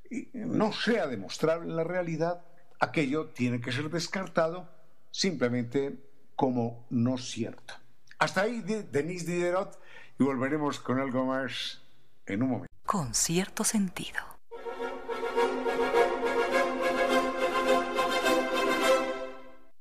[0.09, 2.43] eh, no sea demostrable la realidad,
[2.79, 4.69] aquello tiene que ser descartado
[5.11, 5.97] simplemente
[6.35, 7.80] como no cierto.
[8.21, 9.81] Hasta ahí Denise Diderot
[10.19, 11.81] y volveremos con algo más
[12.27, 12.73] en un momento.
[12.85, 14.19] Con cierto sentido.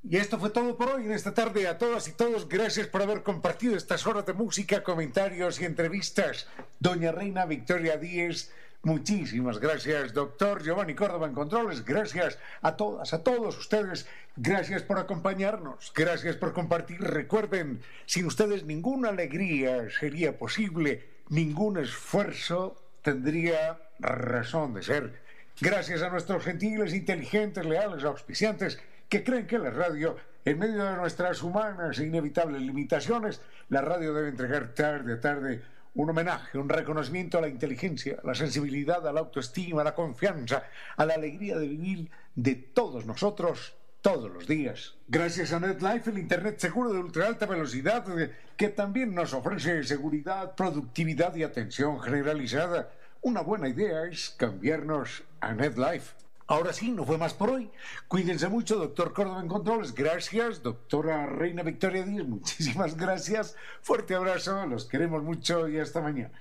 [0.03, 1.68] Y esto fue todo por hoy en esta tarde.
[1.68, 6.49] A todas y todos, gracias por haber compartido estas horas de música, comentarios y entrevistas.
[6.78, 8.51] Doña Reina Victoria Díez,
[8.83, 11.85] Muchísimas gracias, doctor Giovanni Córdoba en Controles.
[11.85, 14.07] Gracias a todas, a todos ustedes.
[14.37, 15.93] Gracias por acompañarnos.
[15.95, 16.99] Gracias por compartir.
[17.03, 25.20] Recuerden, sin ustedes ninguna alegría sería posible, ningún esfuerzo tendría razón de ser.
[25.61, 30.16] Gracias a nuestros gentiles, inteligentes, leales, auspiciantes que creen que la radio,
[30.47, 35.61] en medio de nuestras humanas e inevitables limitaciones, la radio debe entregar tarde a tarde
[35.95, 39.95] un homenaje, un reconocimiento a la inteligencia, a la sensibilidad, a la autoestima, a la
[39.95, 40.64] confianza,
[40.97, 44.95] a la alegría de vivir de todos nosotros todos los días.
[45.09, 49.84] Gracias a NetLife, el Internet seguro de ultra alta velocidad, eh, que también nos ofrece
[49.84, 52.91] seguridad, productividad y atención generalizada.
[53.20, 56.20] Una buena idea es cambiarnos a NetLife.
[56.51, 57.70] Ahora sí, no fue más por hoy.
[58.09, 59.94] Cuídense mucho, doctor Córdoba en Controles.
[59.94, 62.26] Gracias, doctora Reina Victoria Díaz.
[62.26, 63.55] Muchísimas gracias.
[63.82, 66.32] Fuerte abrazo, los queremos mucho y hasta mañana.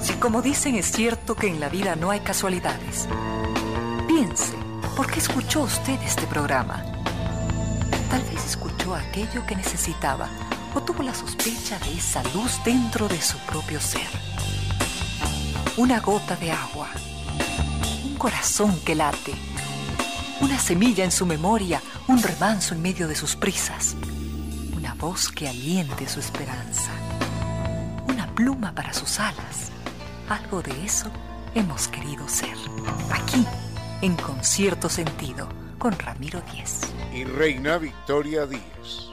[0.00, 3.08] Si como dicen es cierto que en la vida no hay casualidades,
[4.06, 4.54] piense,
[4.96, 6.84] ¿por qué escuchó usted este programa?
[8.08, 10.30] Tal vez escuchó aquello que necesitaba
[10.76, 14.06] o tuvo la sospecha de esa luz dentro de su propio ser.
[15.78, 16.90] Una gota de agua,
[18.04, 19.32] un corazón que late,
[20.42, 23.96] una semilla en su memoria, un remanso en medio de sus prisas,
[24.76, 26.90] una voz que aliente su esperanza,
[28.06, 29.70] una pluma para sus alas.
[30.28, 31.10] Algo de eso
[31.54, 32.56] hemos querido ser.
[33.12, 33.46] Aquí,
[34.02, 35.48] en concierto sentido,
[35.78, 36.80] con Ramiro Díez.
[37.14, 39.05] Y Reina Victoria Díez.